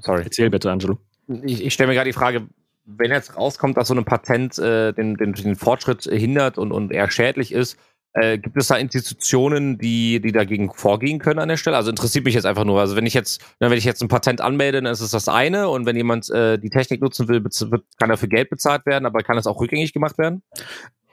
[0.00, 0.22] Sorry.
[0.22, 0.98] erzähl bitte, Angelo.
[1.44, 2.46] Ich, ich stelle mir gerade die Frage,
[2.84, 6.92] wenn jetzt rauskommt, dass so ein Patent äh, den, den, den Fortschritt hindert und, und
[6.92, 7.76] eher schädlich ist,
[8.12, 11.76] äh, gibt es da Institutionen, die, die dagegen vorgehen können an der Stelle?
[11.76, 12.78] Also interessiert mich jetzt einfach nur.
[12.78, 15.28] Also wenn ich jetzt, na, wenn ich jetzt ein Patent anmelde, dann ist es das
[15.28, 18.86] eine und wenn jemand äh, die Technik nutzen will, bez- wird, kann dafür Geld bezahlt
[18.86, 20.42] werden, aber kann es auch rückgängig gemacht werden?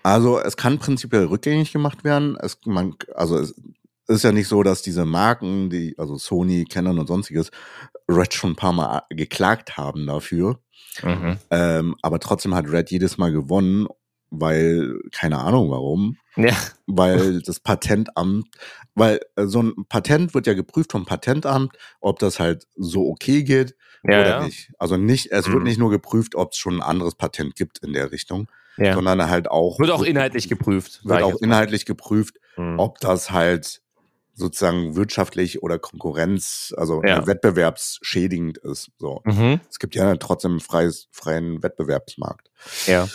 [0.03, 2.37] Also es kann prinzipiell rückgängig gemacht werden.
[2.39, 3.53] Es, man, also es
[4.07, 7.51] ist ja nicht so, dass diese Marken, die, also Sony, Canon und sonstiges,
[8.09, 10.59] Red schon ein paar Mal geklagt haben dafür.
[11.03, 11.37] Mhm.
[11.49, 13.87] Ähm, aber trotzdem hat Red jedes Mal gewonnen,
[14.31, 16.55] weil, keine Ahnung warum, Ja.
[16.87, 18.47] weil das Patentamt,
[18.95, 23.43] weil äh, so ein Patent wird ja geprüft vom Patentamt, ob das halt so okay
[23.43, 24.43] geht Ja, oder ja.
[24.43, 24.71] nicht.
[24.79, 25.63] Also nicht, es wird Mhm.
[25.63, 28.47] nicht nur geprüft, ob es schon ein anderes Patent gibt in der Richtung,
[28.77, 28.93] ja.
[28.93, 31.05] sondern halt auch Wird auch inhaltlich geprüft.
[31.05, 31.47] wird ich auch jetzt mal.
[31.47, 32.79] inhaltlich geprüft, Hm.
[32.79, 33.81] ob das halt
[34.33, 37.19] sozusagen wirtschaftlich oder Konkurrenz, also Ja.
[37.21, 38.89] äh, wettbewerbsschädigend ist.
[38.97, 39.21] So.
[39.25, 39.59] Mhm.
[39.69, 42.49] Es gibt ja trotzdem einen freies, freien Wettbewerbsmarkt.
[42.87, 43.07] Ja.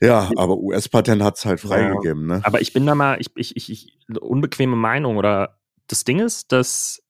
[0.00, 2.40] Ja, aber US-Patent hat es halt freigegeben, ne?
[2.44, 6.20] Aber ich bin da mal, ich, ich, ich, ich eine unbequeme Meinung oder das Ding
[6.20, 7.02] ist, dass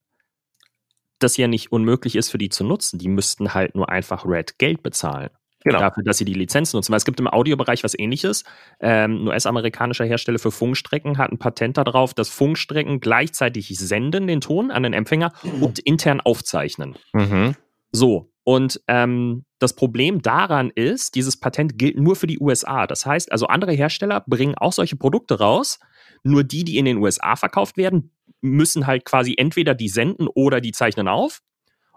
[1.18, 2.98] das ja nicht unmöglich ist für die zu nutzen.
[2.98, 5.30] Die müssten halt nur einfach Red Geld bezahlen.
[5.64, 5.78] Genau.
[5.78, 6.92] Dafür, dass sie die Lizenz nutzen.
[6.92, 8.44] Weil es gibt im Audiobereich was ähnliches.
[8.80, 14.40] Ähm, ein US-amerikanischer Hersteller für Funkstrecken hat ein Patent darauf, dass Funkstrecken gleichzeitig senden den
[14.40, 16.96] Ton an den Empfänger und intern aufzeichnen.
[17.12, 17.54] Mhm.
[17.92, 22.86] So, und ähm, das Problem daran ist, dieses Patent gilt nur für die USA.
[22.86, 25.78] Das heißt, also andere Hersteller bringen auch solche Produkte raus,
[26.24, 28.10] nur die, die in den USA verkauft werden,
[28.40, 31.40] müssen halt quasi entweder die senden oder die zeichnen auf.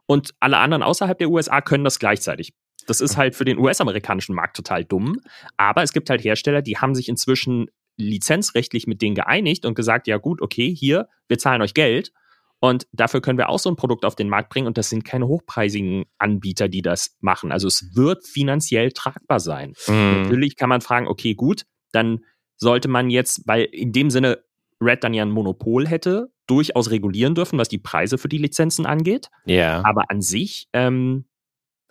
[0.06, 2.54] Und alle anderen außerhalb der USA können das gleichzeitig.
[2.86, 5.20] Das ist halt für den US-amerikanischen Markt total dumm.
[5.58, 7.68] Aber es gibt halt Hersteller, die haben sich inzwischen
[7.98, 12.12] lizenzrechtlich mit denen geeinigt und gesagt, ja gut, okay, hier, wir zahlen euch Geld.
[12.60, 14.68] Und dafür können wir auch so ein Produkt auf den Markt bringen.
[14.68, 17.52] Und das sind keine hochpreisigen Anbieter, die das machen.
[17.52, 19.74] Also es wird finanziell tragbar sein.
[19.88, 20.24] Mhm.
[20.24, 22.24] Natürlich kann man fragen, okay, gut, dann
[22.58, 24.44] sollte man jetzt, weil in dem Sinne
[24.82, 28.86] Red dann ja ein Monopol hätte, durchaus regulieren dürfen, was die Preise für die Lizenzen
[28.86, 29.30] angeht.
[29.46, 29.84] Ja.
[29.86, 31.26] Aber an sich ähm,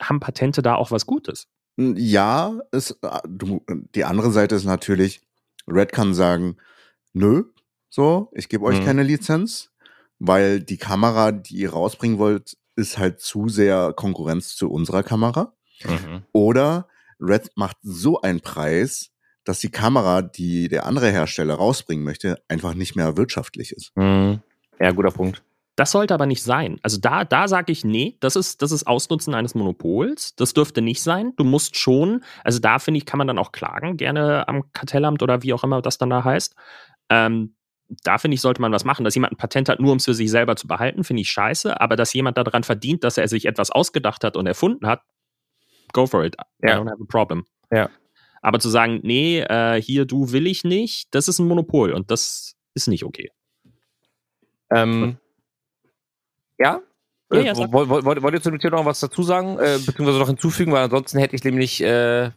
[0.00, 1.48] haben Patente da auch was Gutes.
[1.76, 3.62] Ja, ist, äh, du,
[3.94, 5.22] die andere Seite ist natürlich,
[5.66, 6.56] Red kann sagen,
[7.12, 7.44] nö,
[7.90, 8.84] so, ich gebe euch Mhm.
[8.84, 9.70] keine Lizenz,
[10.18, 15.52] weil die Kamera, die ihr rausbringen wollt, ist halt zu sehr Konkurrenz zu unserer Kamera.
[15.84, 16.22] Mhm.
[16.32, 16.88] Oder
[17.20, 19.10] Red macht so einen Preis,
[19.44, 23.92] dass die Kamera, die der andere Hersteller rausbringen möchte, einfach nicht mehr wirtschaftlich ist.
[23.96, 24.40] Mhm.
[24.80, 25.42] Ja, guter Punkt.
[25.76, 26.78] Das sollte aber nicht sein.
[26.82, 30.36] Also da, da sage ich, nee, das ist, das ist Ausnutzen eines Monopols.
[30.36, 31.32] Das dürfte nicht sein.
[31.36, 35.22] Du musst schon, also da finde ich, kann man dann auch klagen, gerne am Kartellamt
[35.22, 36.54] oder wie auch immer das dann da heißt.
[37.10, 37.56] Ähm,
[38.04, 39.04] da finde ich, sollte man was machen.
[39.04, 41.30] Dass jemand ein Patent hat, nur um es für sich selber zu behalten, finde ich
[41.30, 41.80] scheiße.
[41.80, 45.02] Aber dass jemand daran verdient, dass er sich etwas ausgedacht hat und erfunden hat,
[45.92, 46.36] go for it.
[46.62, 46.78] I Ja.
[46.78, 47.44] don't have a problem.
[47.72, 47.90] Ja.
[48.42, 52.10] Aber zu sagen, nee, äh, hier, du will ich nicht, das ist ein Monopol und
[52.10, 53.30] das ist nicht okay.
[54.70, 55.18] Ähm,
[56.58, 56.80] ja?
[57.32, 57.72] Ja, Äh, ja, sag.
[57.72, 60.28] woll- woll- wollt, wollt ihr zu dem Thema noch was dazu sagen, äh, beziehungsweise noch
[60.28, 62.32] hinzufügen, weil ansonsten hätte ich nämlich, äh, ja,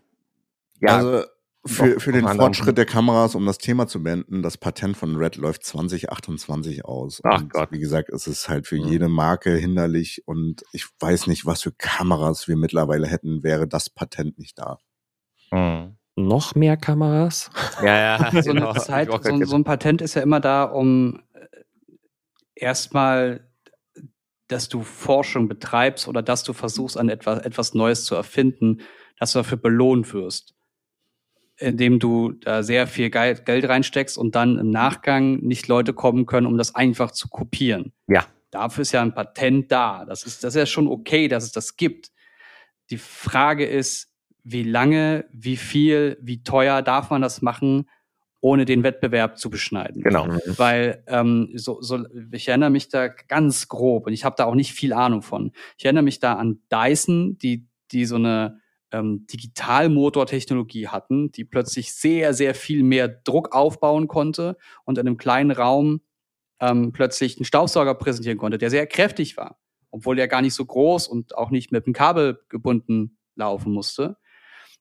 [0.86, 1.24] also
[1.66, 5.36] für, für den Fortschritt der Kameras, um das Thema zu beenden, das Patent von Red
[5.36, 7.20] läuft 2028 aus.
[7.26, 7.72] Ach und Gott.
[7.74, 8.88] Wie gesagt, es ist halt für Mhm.
[8.88, 13.90] jede Marke hinderlich und ich weiß nicht, was für Kameras wir mittlerweile hätten, wäre das
[13.90, 14.80] Patent nicht da.
[15.52, 15.98] hm.
[16.20, 17.52] Noch mehr Kameras?
[17.84, 18.74] ja, ja, so eine genau.
[18.74, 21.46] Zeit, so, so ein Patent ist ja immer da, um äh,
[22.56, 23.47] erstmal,
[24.48, 28.82] dass du Forschung betreibst oder dass du versuchst, an etwas, etwas Neues zu erfinden,
[29.20, 30.56] dass du dafür belohnt wirst.
[31.58, 36.46] Indem du da sehr viel Geld, reinsteckst und dann im Nachgang nicht Leute kommen können,
[36.46, 37.94] um das einfach zu kopieren.
[38.08, 38.26] Ja.
[38.52, 40.06] Dafür ist ja ein Patent da.
[40.06, 42.12] Das ist, das ist ja schon okay, dass es das gibt.
[42.90, 47.90] Die Frage ist, wie lange, wie viel, wie teuer darf man das machen,
[48.40, 50.04] ohne den Wettbewerb zu beschneiden?
[50.04, 50.28] Genau.
[50.46, 54.56] Weil ähm, so, so, ich erinnere mich da ganz grob und ich habe da auch
[54.56, 55.52] nicht viel Ahnung von.
[55.78, 58.60] Ich erinnere mich da an Dyson, die, die so eine
[58.92, 65.18] ähm, Digitalmotortechnologie hatten, die plötzlich sehr, sehr viel mehr Druck aufbauen konnte und in einem
[65.18, 66.02] kleinen Raum
[66.60, 69.60] ähm, plötzlich einen Staubsauger präsentieren konnte, der sehr kräftig war,
[69.92, 74.18] obwohl der gar nicht so groß und auch nicht mit einem Kabel gebunden laufen musste.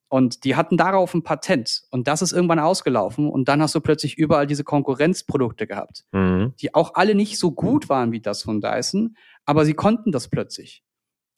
[0.09, 1.83] Und die hatten darauf ein Patent.
[1.91, 3.29] Und das ist irgendwann ausgelaufen.
[3.29, 6.55] Und dann hast du plötzlich überall diese Konkurrenzprodukte gehabt, Mhm.
[6.61, 10.29] die auch alle nicht so gut waren wie das von Dyson, aber sie konnten das
[10.29, 10.85] plötzlich.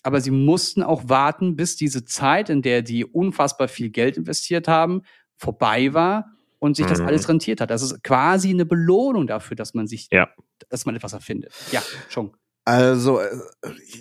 [0.02, 4.68] Aber sie mussten auch warten, bis diese Zeit, in der die unfassbar viel Geld investiert
[4.68, 5.02] haben,
[5.36, 6.26] vorbei war
[6.58, 7.06] und sich das Mhm.
[7.06, 7.70] alles rentiert hat.
[7.70, 10.28] Das ist quasi eine Belohnung dafür, dass man sich, Ja.
[10.68, 11.52] dass man etwas erfindet.
[11.72, 12.32] Ja, schon.
[12.68, 13.34] Also, äh,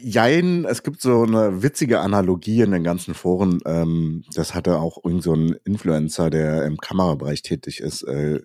[0.03, 3.59] jein, es gibt so eine witzige Analogie in den ganzen Foren.
[3.65, 8.41] Ähm, das hatte auch irgend so ein Influencer, der im Kamerabereich tätig ist, äh,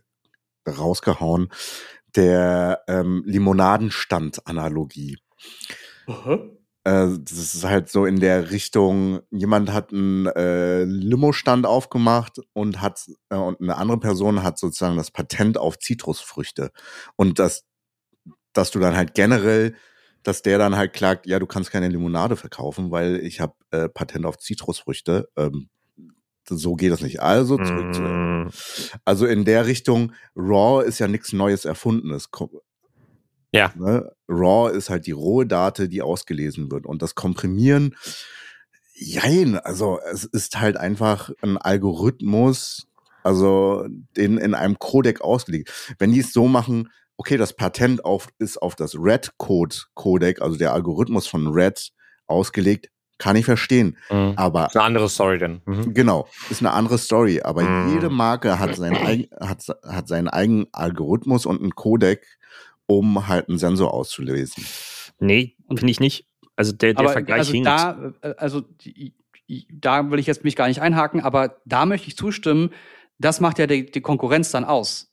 [0.65, 1.49] rausgehauen.
[2.15, 5.19] Der ähm, Limonadenstand-Analogie.
[6.85, 12.81] Äh, das ist halt so in der Richtung, jemand hat einen äh, Limo-Stand aufgemacht und
[12.81, 16.71] hat äh, und eine andere Person hat sozusagen das Patent auf Zitrusfrüchte.
[17.17, 17.65] Und das,
[18.53, 19.75] dass du dann halt generell,
[20.23, 23.89] dass der dann halt klagt, ja, du kannst keine Limonade verkaufen, weil ich habe äh,
[23.89, 25.29] Patent auf Zitrusfrüchte.
[25.37, 25.69] Ähm,
[26.49, 27.21] so geht das nicht.
[27.21, 28.51] Also zurück zu, Mhm.
[29.05, 32.29] also in der Richtung, Raw ist ja nichts Neues Erfundenes.
[33.53, 33.73] Ja.
[33.77, 34.11] Ne?
[34.29, 36.87] Raw ist halt die rohe Date, die ausgelesen wird.
[36.87, 37.95] Und das Komprimieren,
[38.95, 42.89] jein, also es ist halt einfach ein Algorithmus,
[43.23, 45.95] also den in einem Codec ausgelegt.
[45.99, 50.73] Wenn die es so machen, okay, das Patent auf, ist auf das Red-Code-Codec, also der
[50.73, 51.93] Algorithmus von Red
[52.27, 52.89] ausgelegt,
[53.19, 53.97] kann ich verstehen.
[54.11, 54.35] Mhm.
[54.37, 55.61] Aber ist eine andere Story denn.
[55.65, 55.95] Mhm.
[55.95, 57.95] Genau, ist eine andere Story, aber Mhm.
[57.95, 62.27] jede Marke hat seinen, eigen, hat, hat seinen eigenen Algorithmus und einen Codec,
[62.87, 64.65] um halt einen Sensor auszulesen.
[65.21, 66.27] Nee, finde ich nicht.
[66.57, 67.67] Also der, der aber Vergleich also hinkt.
[67.67, 68.63] da, äh, also
[69.71, 72.71] da will ich jetzt mich gar nicht einhaken, aber da möchte ich zustimmen,
[73.19, 75.12] das macht ja die, die Konkurrenz dann aus.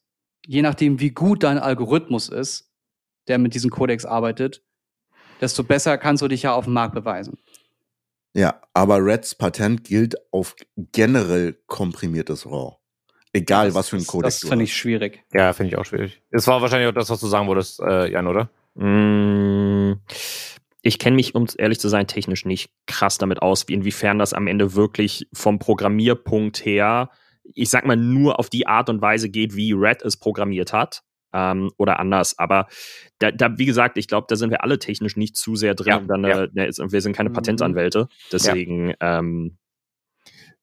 [0.51, 2.71] Je nachdem, wie gut dein Algorithmus ist,
[3.27, 4.63] der mit diesen Codecs arbeitet,
[5.39, 7.37] desto besser kannst du dich ja auf dem Markt beweisen.
[8.33, 12.77] Ja, aber Reds Patent gilt auf generell komprimiertes RAW.
[13.31, 15.23] Egal, Das- was für ein das- Codec Das du finde ich schwierig.
[15.35, 16.19] Ja, finde ich auch schwierig.
[16.31, 18.49] Es war wahrscheinlich auch das, was du sagen wolltest, äh, Jan, oder?
[18.73, 19.99] Mm,
[20.81, 24.33] Ich kenne mich, um ehrlich zu sein, technisch nicht krass damit aus, wie inwiefern das
[24.33, 27.09] am Ende wirklich vom Programmierpunkt her,
[27.55, 31.03] ich sag mal, nur auf die Art und Weise geht, wie Red es programmiert hat.
[31.31, 32.39] Ähm, oder anders.
[32.39, 32.67] Aber
[33.19, 35.87] da, da wie gesagt, ich glaube, da sind wir alle technisch nicht zu sehr drin.
[35.87, 37.33] Ja, und dann, äh, ne, ist- wir sind keine Mhm.
[37.33, 38.07] Patentanwälte.
[38.31, 39.19] Deswegen, ja.
[39.19, 39.57] Ähm,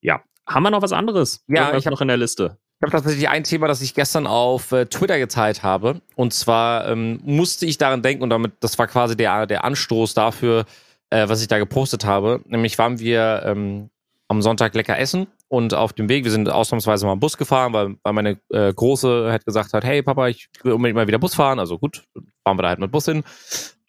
[0.01, 0.23] ja.
[0.49, 1.45] Haben wir noch was anderes?
[1.49, 2.59] Ja, Irgendwas ich hab- noch in der Liste.
[2.79, 6.01] Ich habe tatsächlich ein Thema, das ich gestern auf äh, Twitter geteilt habe.
[6.15, 10.15] Und zwar ähm, musste ich daran denken, und damit, das war quasi der, der Anstoß
[10.15, 10.67] dafür,
[11.11, 12.43] äh, was ich da gepostet habe.
[12.45, 13.89] Nämlich waren wir ähm,
[14.29, 17.97] am Sonntag lecker essen und auf dem Weg, wir sind ausnahmsweise mal Bus gefahren, weil,
[18.03, 21.35] weil meine äh, Große hat gesagt hat, hey Papa, ich will unbedingt mal wieder Bus
[21.35, 21.59] fahren.
[21.59, 22.05] Also gut,
[22.45, 23.23] fahren wir da halt mit Bus hin.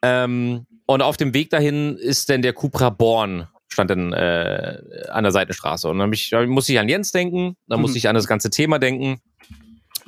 [0.04, 4.78] Ähm, und auf dem Weg dahin ist denn der Cupra Born stand dann äh,
[5.10, 5.90] an der Seitenstraße.
[5.90, 7.98] Und dann ich, musste ich an Jens denken, dann musste Mhm.
[7.98, 9.20] ich an das ganze Thema denken.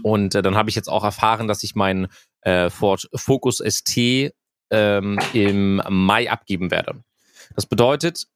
[0.04, 2.08] Und äh, dann habe ich jetzt auch erfahren, dass ich meinen
[2.42, 4.32] äh, Ford Focus ST
[4.72, 7.04] ähm, im Mai abgeben werde.
[7.56, 8.28] Das bedeutet,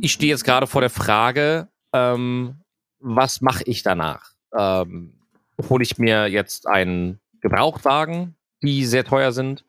[0.00, 2.62] ich stehe jetzt gerade vor der Frage, ähm,
[3.00, 4.32] was mache ich danach?
[4.56, 5.14] Ähm,
[5.68, 9.64] hole ich mir jetzt einen Gebrauchtwagen, die sehr teuer sind?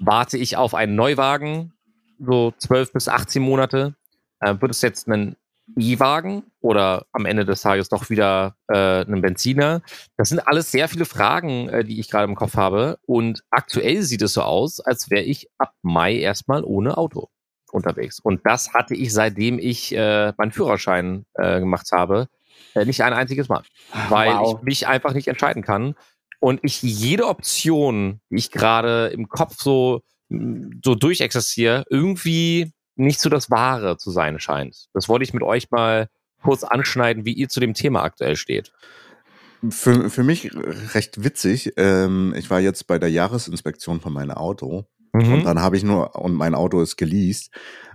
[0.00, 1.72] Warte ich auf einen Neuwagen,
[2.18, 3.94] so 12 bis 18 Monate?
[4.40, 5.36] Äh, wird es jetzt ein
[5.76, 9.82] E-Wagen oder am Ende des Tages doch wieder äh, ein Benziner?
[10.16, 12.98] Das sind alles sehr viele Fragen, äh, die ich gerade im Kopf habe.
[13.06, 17.28] Und aktuell sieht es so aus, als wäre ich ab Mai erstmal ohne Auto
[17.76, 18.18] unterwegs.
[18.18, 22.28] Und das hatte ich, seitdem ich äh, meinen Führerschein äh, gemacht habe,
[22.74, 23.62] äh, nicht ein einziges Mal.
[24.08, 24.56] Weil Wow.
[24.58, 25.94] ich mich einfach nicht entscheiden kann.
[26.40, 33.20] Und ich jede Option, die ich gerade im Kopf so, mh, so durchexistiere, irgendwie nicht
[33.20, 34.86] so das Wahre zu sein scheint.
[34.94, 36.08] Das wollte ich mit euch mal
[36.42, 38.72] kurz anschneiden, wie ihr zu dem Thema aktuell steht.
[39.70, 40.50] Für, für mich
[40.94, 41.72] recht witzig.
[41.76, 44.84] Ähm, ich war jetzt bei der Jahresinspektion von meinem Auto
[45.16, 45.32] Mhm.
[45.34, 47.50] und dann habe ich nur, und mein Auto ist geleast.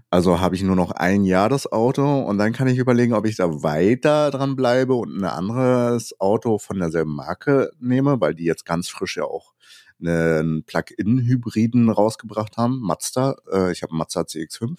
[0.09, 3.26] Also habe ich nur noch ein Jahr das Auto und dann kann ich überlegen, ob
[3.26, 8.43] ich da weiter dran bleibe und ein anderes Auto von derselben Marke nehme, weil die
[8.43, 9.53] jetzt ganz frisch ja auch
[10.03, 13.36] einen Plug-in-Hybriden rausgebracht haben, Mazda.
[13.53, 14.78] Äh, ich habe Mazda CX-5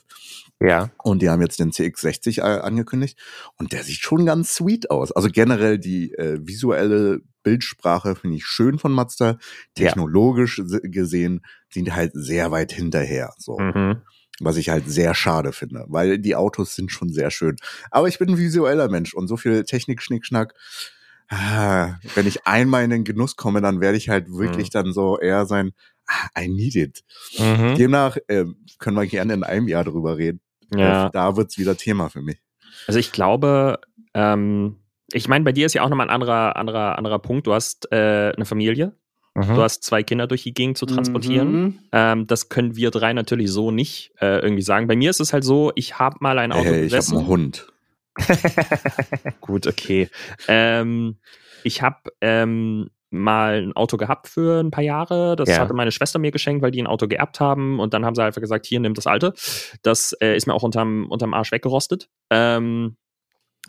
[0.60, 0.90] Ja.
[1.02, 3.18] und die haben jetzt den CX60 äh, angekündigt
[3.56, 5.12] und der sieht schon ganz sweet aus.
[5.12, 9.38] Also generell die äh, visuelle Bildsprache finde ich schön von Mazda.
[9.74, 11.40] Technologisch se- gesehen
[11.72, 13.32] sind halt sehr weit hinterher.
[13.38, 14.02] So Mhm.
[14.40, 17.56] was ich halt sehr schade finde, weil die Autos sind schon sehr schön.
[17.90, 20.54] Aber ich bin ein visueller Mensch und so viel Technik, Schnickschnack.
[21.28, 25.18] ah, Wenn ich einmal in den Genuss komme, dann werde ich halt wirklich dann so
[25.18, 25.72] eher sein,
[26.06, 27.04] ah, I need it.
[27.38, 27.76] Mhm.
[27.76, 28.44] Demnach äh,
[28.78, 30.40] können wir gerne in einem Jahr drüber reden.
[30.74, 31.10] Ja.
[31.10, 32.38] Da wird's wieder Thema für mich.
[32.86, 33.78] Also ich glaube,
[34.14, 34.76] ähm,
[35.12, 37.46] ich meine, bei dir ist ja auch nochmal ein anderer, anderer, anderer Punkt.
[37.46, 38.96] Du hast äh, eine Familie,
[39.34, 39.54] Mhm.
[39.54, 41.52] du hast zwei Kinder durch die Gegend zu transportieren.
[41.52, 41.78] Mhm.
[41.92, 44.86] Ähm, das können wir drei natürlich so nicht äh, irgendwie sagen.
[44.88, 47.26] Bei mir ist es halt so, ich habe mal ein Auto Hey, ich habe einen
[47.26, 47.66] Hund.
[49.40, 50.08] Gut, okay.
[50.48, 51.16] Ähm,
[51.64, 55.36] ich habe ähm, mal ein Auto gehabt für ein paar Jahre.
[55.36, 55.58] Das Ja.
[55.60, 57.80] hatte meine Schwester mir geschenkt, weil die ein Auto geerbt haben.
[57.80, 59.32] Und dann haben sie einfach gesagt, hier, nimm das alte.
[59.82, 62.08] Das äh, ist mir auch unterm, unterm Arsch weggerostet.
[62.30, 62.96] Ähm,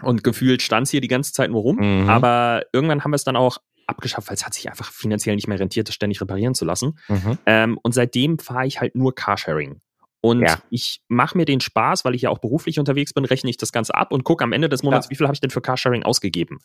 [0.02, 1.78] und gefühlt stand es hier die ganze Zeit nur rum.
[1.78, 2.10] Mhm.
[2.10, 3.58] Aber irgendwann haben wir es dann auch
[3.88, 6.98] abgeschafft, weil es hat sich einfach finanziell nicht mehr rentiert, das ständig reparieren zu lassen.
[7.08, 7.38] Mhm.
[7.46, 9.80] Ähm, und seitdem fahre ich halt nur Carsharing.
[10.22, 10.58] Und Ja.
[10.70, 13.74] ich mache mir den Spaß, weil ich ja auch beruflich unterwegs bin, rechne ich das
[13.74, 15.10] Ganze ab und gucke am Ende des Monats, Ja.
[15.12, 16.60] wie viel habe ich denn für Carsharing ausgegeben.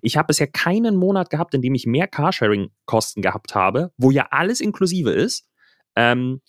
[0.00, 4.28] Ich habe bisher keinen Monat gehabt, in dem ich mehr Carsharing-Kosten gehabt habe, wo ja
[4.30, 5.46] alles inklusive ist.
[5.94, 6.40] Ähm,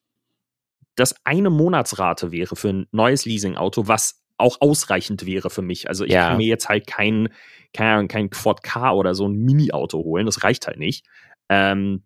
[0.95, 5.89] das eine Monatsrate wäre für ein neues Leasing-Auto, was auch ausreichend wäre für mich.
[5.89, 6.29] Also ich Ja.
[6.29, 7.29] kann mir jetzt halt kein,
[7.73, 10.25] keine Ahnung, kein Quad K oder so ein Mini-Auto holen.
[10.25, 11.05] Das reicht halt nicht.
[11.49, 12.03] Ähm,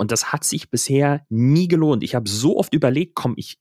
[0.00, 2.04] und das hat sich bisher nie gelohnt.
[2.04, 3.58] Ich habe so oft überlegt, komm, ich,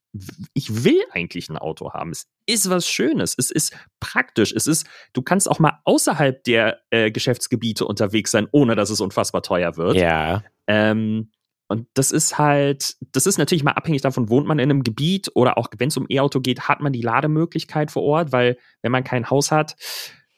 [0.54, 2.12] ich will eigentlich ein Auto haben.
[2.12, 3.34] Es ist was Schönes.
[3.38, 4.54] Es ist praktisch.
[4.54, 9.02] Es ist, du kannst auch mal außerhalb der äh, Geschäftsgebiete unterwegs sein, ohne dass es
[9.02, 9.96] unfassbar teuer wird.
[9.96, 10.44] Ja.
[10.68, 11.32] Ähm,
[11.70, 15.32] und das ist halt, das ist natürlich mal abhängig davon, wohnt man in einem Gebiet
[15.34, 18.92] oder auch wenn es um E-Auto geht, hat man die Lademöglichkeit vor Ort, weil wenn
[18.92, 19.76] man kein Haus hat,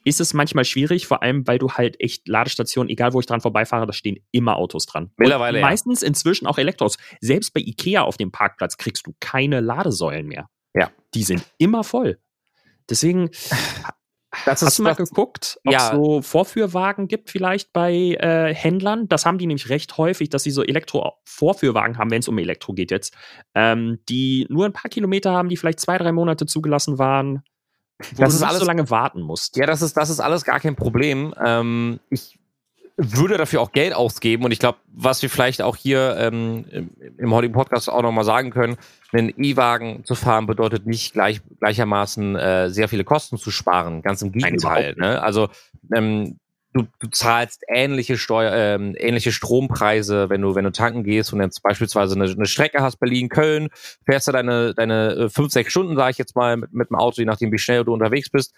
[0.03, 3.41] ist es manchmal schwierig, vor allem weil du halt echt Ladestationen, egal wo ich dran
[3.41, 5.11] vorbeifahre, da stehen immer Autos dran.
[5.17, 5.67] Mittlerweile, Und ja.
[5.67, 6.97] meistens inzwischen auch Elektros.
[7.21, 10.49] Selbst bei Ikea auf dem Parkplatz kriegst du keine Ladesäulen mehr.
[10.73, 10.91] Ja.
[11.13, 12.19] Die sind immer voll.
[12.89, 13.29] Deswegen
[14.45, 15.95] Das Hast du mal geguckt, ob es ja.
[15.95, 19.07] so Vorführwagen gibt vielleicht bei äh, Händlern?
[19.07, 22.73] Das haben die nämlich recht häufig, dass sie so Elektro-Vorführwagen haben, wenn es um Elektro
[22.73, 23.15] geht jetzt,
[23.55, 27.43] ähm, die nur ein paar Kilometer haben, die vielleicht zwei, drei Monate zugelassen waren,
[27.99, 29.57] wo Das du ist alles- so lange warten musst.
[29.57, 31.33] Ja, das ist, das ist alles gar kein Problem.
[31.43, 32.37] Ähm, ich
[33.01, 36.89] würde dafür auch Geld ausgeben und ich glaube, was wir vielleicht auch hier ähm, im,
[37.17, 38.75] im heutigen Podcast auch nochmal sagen können,
[39.13, 44.01] einen E-Wagen zu fahren bedeutet nicht gleich, gleichermaßen äh, sehr viele Kosten zu sparen.
[44.01, 44.95] Ganz im Gegenteil.
[44.97, 45.21] Ne?
[45.21, 45.47] Also
[45.95, 46.39] ähm,
[46.73, 51.41] du, du zahlst ähnliche Steuer, ähm, ähnliche Strompreise, wenn du, wenn du tanken gehst und
[51.41, 53.69] jetzt beispielsweise eine, eine Strecke hast, Berlin-Köln,
[54.05, 56.95] fährst du deine, deine äh, fünf, sechs Stunden, sage ich jetzt mal, mit, mit dem
[56.95, 58.53] Auto, je nachdem, wie schnell du unterwegs bist.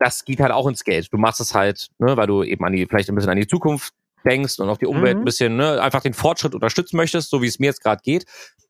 [0.00, 1.12] Das geht halt auch ins Geld.
[1.12, 3.46] Du machst es halt, ne, weil du eben an die, vielleicht ein bisschen an die
[3.46, 3.92] Zukunft
[4.26, 5.22] denkst und auf die Umwelt Mhm.
[5.22, 8.24] ein bisschen, ne, einfach den Fortschritt unterstützen möchtest, so wie es mir jetzt gerade geht.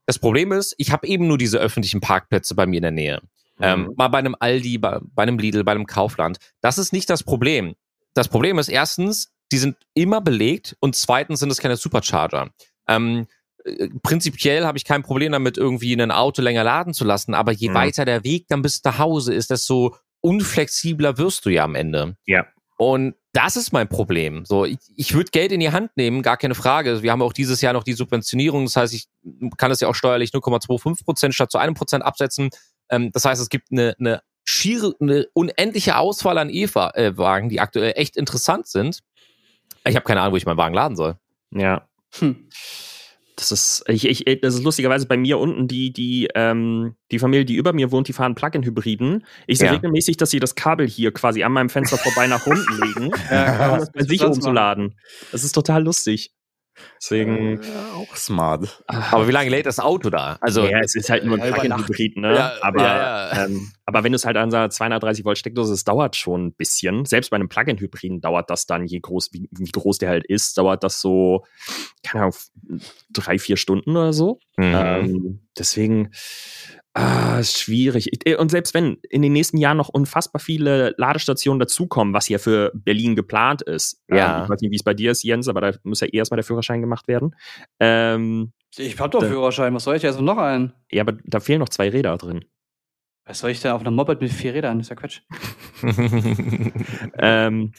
[0.06, 3.22] Das Problem ist, ich habe eben nur diese öffentlichen Parkplätze bei mir in der Nähe.
[3.60, 6.38] Ähm, mal bei einem Aldi, bei, bei einem Lidl, bei einem Kaufland.
[6.60, 7.74] Das ist nicht das Problem.
[8.14, 12.50] Das Problem ist erstens, die sind immer belegt und zweitens sind es keine Supercharger.
[12.88, 13.26] Ähm,
[13.64, 17.52] äh, prinzipiell habe ich kein Problem damit, irgendwie ein Auto länger laden zu lassen, aber
[17.52, 17.74] je Mhm.
[17.74, 22.16] weiter der Weg dann bis nach Hause ist, desto unflexibler wirst du ja am Ende.
[22.26, 22.46] Ja.
[22.76, 24.44] Und das ist mein Problem.
[24.44, 27.02] So, ich, ich würde Geld in die Hand nehmen, gar keine Frage.
[27.02, 28.64] Wir haben auch dieses Jahr noch die Subventionierung.
[28.64, 29.06] Das heißt, ich
[29.56, 32.50] kann es ja auch steuerlich 0,25 Prozent statt zu einem Prozent absetzen.
[32.90, 37.92] Ähm, das heißt, es gibt eine, eine schiere, eine unendliche Auswahl an E-Wagen, die aktuell
[37.96, 39.00] echt interessant sind.
[39.86, 41.16] Ich habe keine Ahnung, wo ich meinen Wagen laden soll.
[41.50, 41.86] Ja.
[42.18, 42.48] Hm.
[43.36, 47.44] Das ist, ich, ich, das ist lustigerweise bei mir unten die, die, ähm, die Familie,
[47.44, 49.26] die über mir wohnt, die fahren Plug-in-Hybriden.
[49.48, 49.74] Ich sehe ja.
[49.74, 53.72] regelmäßig, dass sie das Kabel hier quasi an meinem Fenster vorbei nach unten legen, ja,
[53.72, 54.94] um das bei sich umzuladen.
[55.32, 56.32] Das ist total lustig.
[57.00, 57.60] Deswegen.
[57.62, 57.66] Äh,
[57.96, 58.82] auch smart.
[58.86, 60.38] Aber wie lange lädt das Auto da?
[60.40, 62.34] Also, ja, es ist halt nur ein Plug-in-Hybrid, ne?
[62.34, 65.84] Ja, aber, ja, ähm, aber wenn du es halt an einer 230 Volt Steckdose, es
[65.84, 67.04] dauert schon ein bisschen.
[67.04, 70.58] Selbst bei einem Plug-in-Hybriden dauert das dann, je groß, wie, wie, groß der halt ist,
[70.58, 71.44] dauert das so,
[72.02, 74.38] keine Ahnung, drei, vier Stunden oder so.
[74.56, 74.74] Mhm.
[74.74, 76.10] Ähm, deswegen,
[76.96, 78.08] Ah, ist schwierig.
[78.24, 82.38] Äh, und selbst wenn in den nächsten Jahren noch unfassbar viele Ladestationen dazukommen, was ja
[82.38, 84.00] für Berlin geplant ist.
[84.08, 84.38] Ja.
[84.38, 86.36] Ähm, ich weiß nicht, wie es bei dir ist, Jens, aber da muss ja erstmal
[86.36, 87.34] der Führerschein gemacht werden.
[87.80, 90.72] Ähm, ich hab doch da, Führerschein, was soll ich jetzt noch einen?
[90.90, 92.44] Ja, aber da fehlen noch zwei Räder drin.
[93.24, 94.78] Was soll ich denn auf einem Moped mit vier Rädern?
[94.78, 95.22] Das ist ja Quatsch.
[97.18, 97.72] ähm,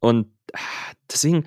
[0.00, 1.46] und ah, deswegen,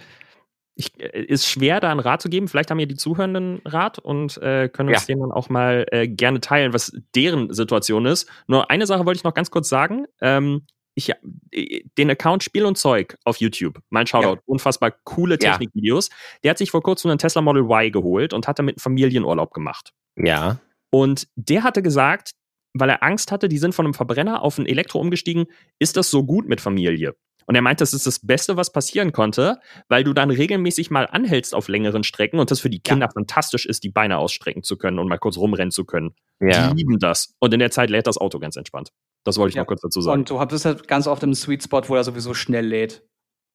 [0.79, 2.47] ich, äh, ist schwer, da einen Rat zu geben.
[2.47, 5.13] Vielleicht haben ja die Zuhörenden Rat und äh, können uns ja.
[5.13, 8.29] den dann auch mal äh, gerne teilen, was deren Situation ist.
[8.47, 10.05] Nur eine Sache wollte ich noch ganz kurz sagen.
[10.21, 10.65] Ähm,
[10.95, 11.11] ich,
[11.51, 14.41] äh, den Account Spiel und Zeug auf YouTube, mein Shoutout, ja.
[14.45, 16.09] unfassbar coole Technikvideos.
[16.43, 19.53] Der hat sich vor kurzem einen Tesla Model Y geholt und hat damit einen Familienurlaub
[19.53, 19.91] gemacht.
[20.15, 20.59] Ja.
[20.91, 22.31] Und der hatte gesagt,
[22.73, 26.09] weil er Angst hatte, die sind von einem Verbrenner auf ein Elektro umgestiegen, ist das
[26.09, 27.15] so gut mit Familie?
[27.49, 31.07] Und er meint, das ist das Beste, was passieren konnte, weil du dann regelmäßig mal
[31.11, 33.11] anhältst auf längeren Strecken und das für die Kinder ja.
[33.11, 36.13] fantastisch ist, die Beine ausstrecken zu können und mal kurz rumrennen zu können.
[36.39, 36.69] Ja.
[36.69, 37.33] Die lieben das.
[37.39, 38.91] Und in der Zeit lädt das Auto ganz entspannt.
[39.23, 39.63] Das wollte ich ja.
[39.63, 40.19] noch kurz dazu sagen.
[40.19, 43.03] Und du hast halt ganz oft im Sweet Spot, wo er sowieso schnell lädt.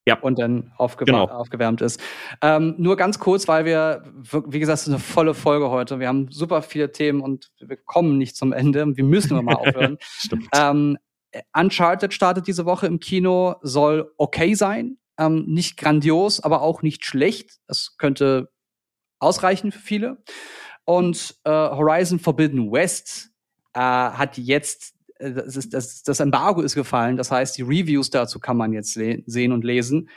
[0.09, 0.18] Ja.
[0.18, 1.40] Und dann aufgewärmt, genau.
[1.40, 2.01] aufgewärmt ist.
[2.42, 4.03] Ähm, nur ganz kurz, weil wir,
[4.49, 6.01] wie gesagt, es ist eine volle Folge heute.
[6.01, 8.97] Wir haben super viele Themen und wir kommen nicht zum Ende.
[8.97, 9.99] Wir müssen mal aufhören.
[10.01, 10.49] Stimmt.
[10.53, 10.99] Ähm,
[11.57, 14.99] Uncharted startet diese Woche im Kino, soll okay sein.
[15.18, 17.59] Ähm, nicht grandios, aber auch nicht schlecht.
[17.66, 18.51] Das könnte
[19.18, 20.22] ausreichen für viele.
[20.85, 23.30] Und äh, Horizon Forbidden West
[23.72, 27.16] äh, hat jetzt, äh, das, ist, das, das Embargo ist gefallen.
[27.16, 30.09] Das heißt, die Reviews dazu kann man jetzt sehen und lesen.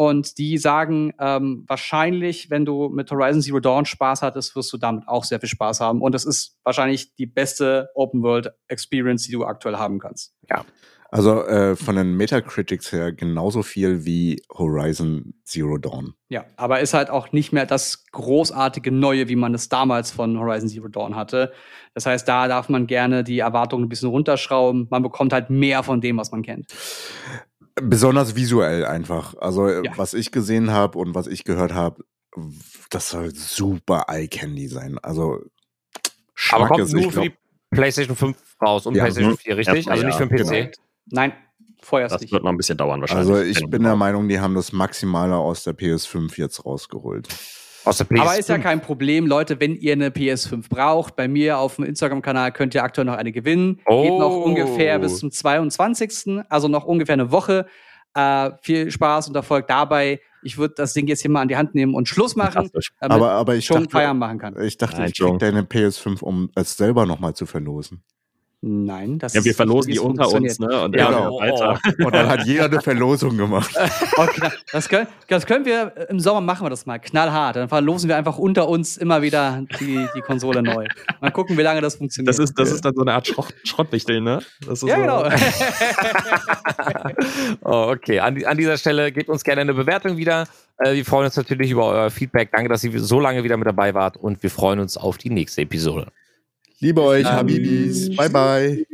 [0.00, 4.76] Und die sagen, ähm, wahrscheinlich, wenn du mit Horizon Zero Dawn Spaß hattest, wirst du
[4.76, 6.02] damit auch sehr viel Spaß haben.
[6.02, 10.36] Und das ist wahrscheinlich die beste Open World Experience, die du aktuell haben kannst.
[10.48, 10.64] Ja.
[11.10, 16.14] Also äh, von den Metacritics her genauso viel wie Horizon Zero Dawn.
[16.28, 20.38] Ja, aber ist halt auch nicht mehr das großartige Neue, wie man es damals von
[20.38, 21.52] Horizon Zero Dawn hatte.
[21.94, 24.86] Das heißt, da darf man gerne die Erwartungen ein bisschen runterschrauben.
[24.90, 26.72] Man bekommt halt mehr von dem, was man kennt.
[27.82, 29.34] Besonders visuell einfach.
[29.38, 29.92] Also äh, ja.
[29.96, 32.04] was ich gesehen habe und was ich gehört habe,
[32.90, 34.98] das soll super Eye Candy sein.
[35.02, 35.44] Also
[36.34, 37.34] Schmack Aber kommt ist, nur für die
[37.70, 39.86] PlayStation 5 raus und ja, PlayStation 4, richtig?
[39.86, 40.48] Ja, also nicht für den PC.
[40.48, 40.70] Genau.
[41.06, 41.32] Nein,
[41.80, 42.32] vorerst das nicht.
[42.32, 43.28] wird noch ein bisschen dauern wahrscheinlich.
[43.28, 47.28] Also ich bin der Meinung, die haben das Maximale aus der PS5 jetzt rausgeholt.
[47.88, 48.20] Aus der PS5.
[48.20, 51.16] Aber ist ja kein Problem, Leute, wenn ihr eine PS5 braucht.
[51.16, 53.80] Bei mir auf dem Instagram-Kanal könnt ihr aktuell noch eine gewinnen.
[53.86, 54.02] Oh.
[54.02, 56.44] Geht noch ungefähr bis zum 22.
[56.48, 57.66] Also noch ungefähr eine Woche.
[58.14, 60.20] Äh, viel Spaß und Erfolg dabei.
[60.42, 62.90] Ich würde das Ding jetzt hier mal an die Hand nehmen und Schluss machen, damit
[63.00, 64.60] aber, aber ich schon dachte, Feiern machen kann.
[64.60, 68.02] Ich dachte, Nein, ich krieg deine PS5, um es selber nochmal zu verlosen.
[68.60, 70.82] Nein, das Ja, wir verlosen die unter uns, ne?
[70.82, 71.38] Und, ja, genau.
[71.38, 71.78] weiter.
[72.04, 73.70] und dann hat jeder eine Verlosung gemacht.
[74.16, 77.54] Okay, das, können, das können wir äh, im Sommer machen wir das mal knallhart.
[77.54, 80.88] Dann verlosen wir einfach unter uns immer wieder die, die Konsole neu.
[81.20, 82.28] Mal gucken, wie lange das funktioniert.
[82.28, 84.40] Das ist, das ist dann so eine Art Schrott, Schrottwichtel, ne?
[84.66, 84.86] ja, so.
[84.86, 85.24] genau.
[87.62, 90.48] oh, okay, an, an, dieser Stelle gebt uns gerne eine Bewertung wieder.
[90.78, 92.50] Äh, wir freuen uns natürlich über euer Feedback.
[92.50, 95.30] Danke, dass ihr so lange wieder mit dabei wart und wir freuen uns auf die
[95.30, 96.08] nächste Episode.
[96.80, 98.14] Liebe euch, um, Habibis.
[98.14, 98.86] Bye, bye.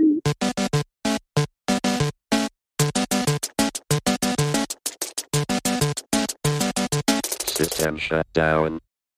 [7.46, 8.80] System shut down.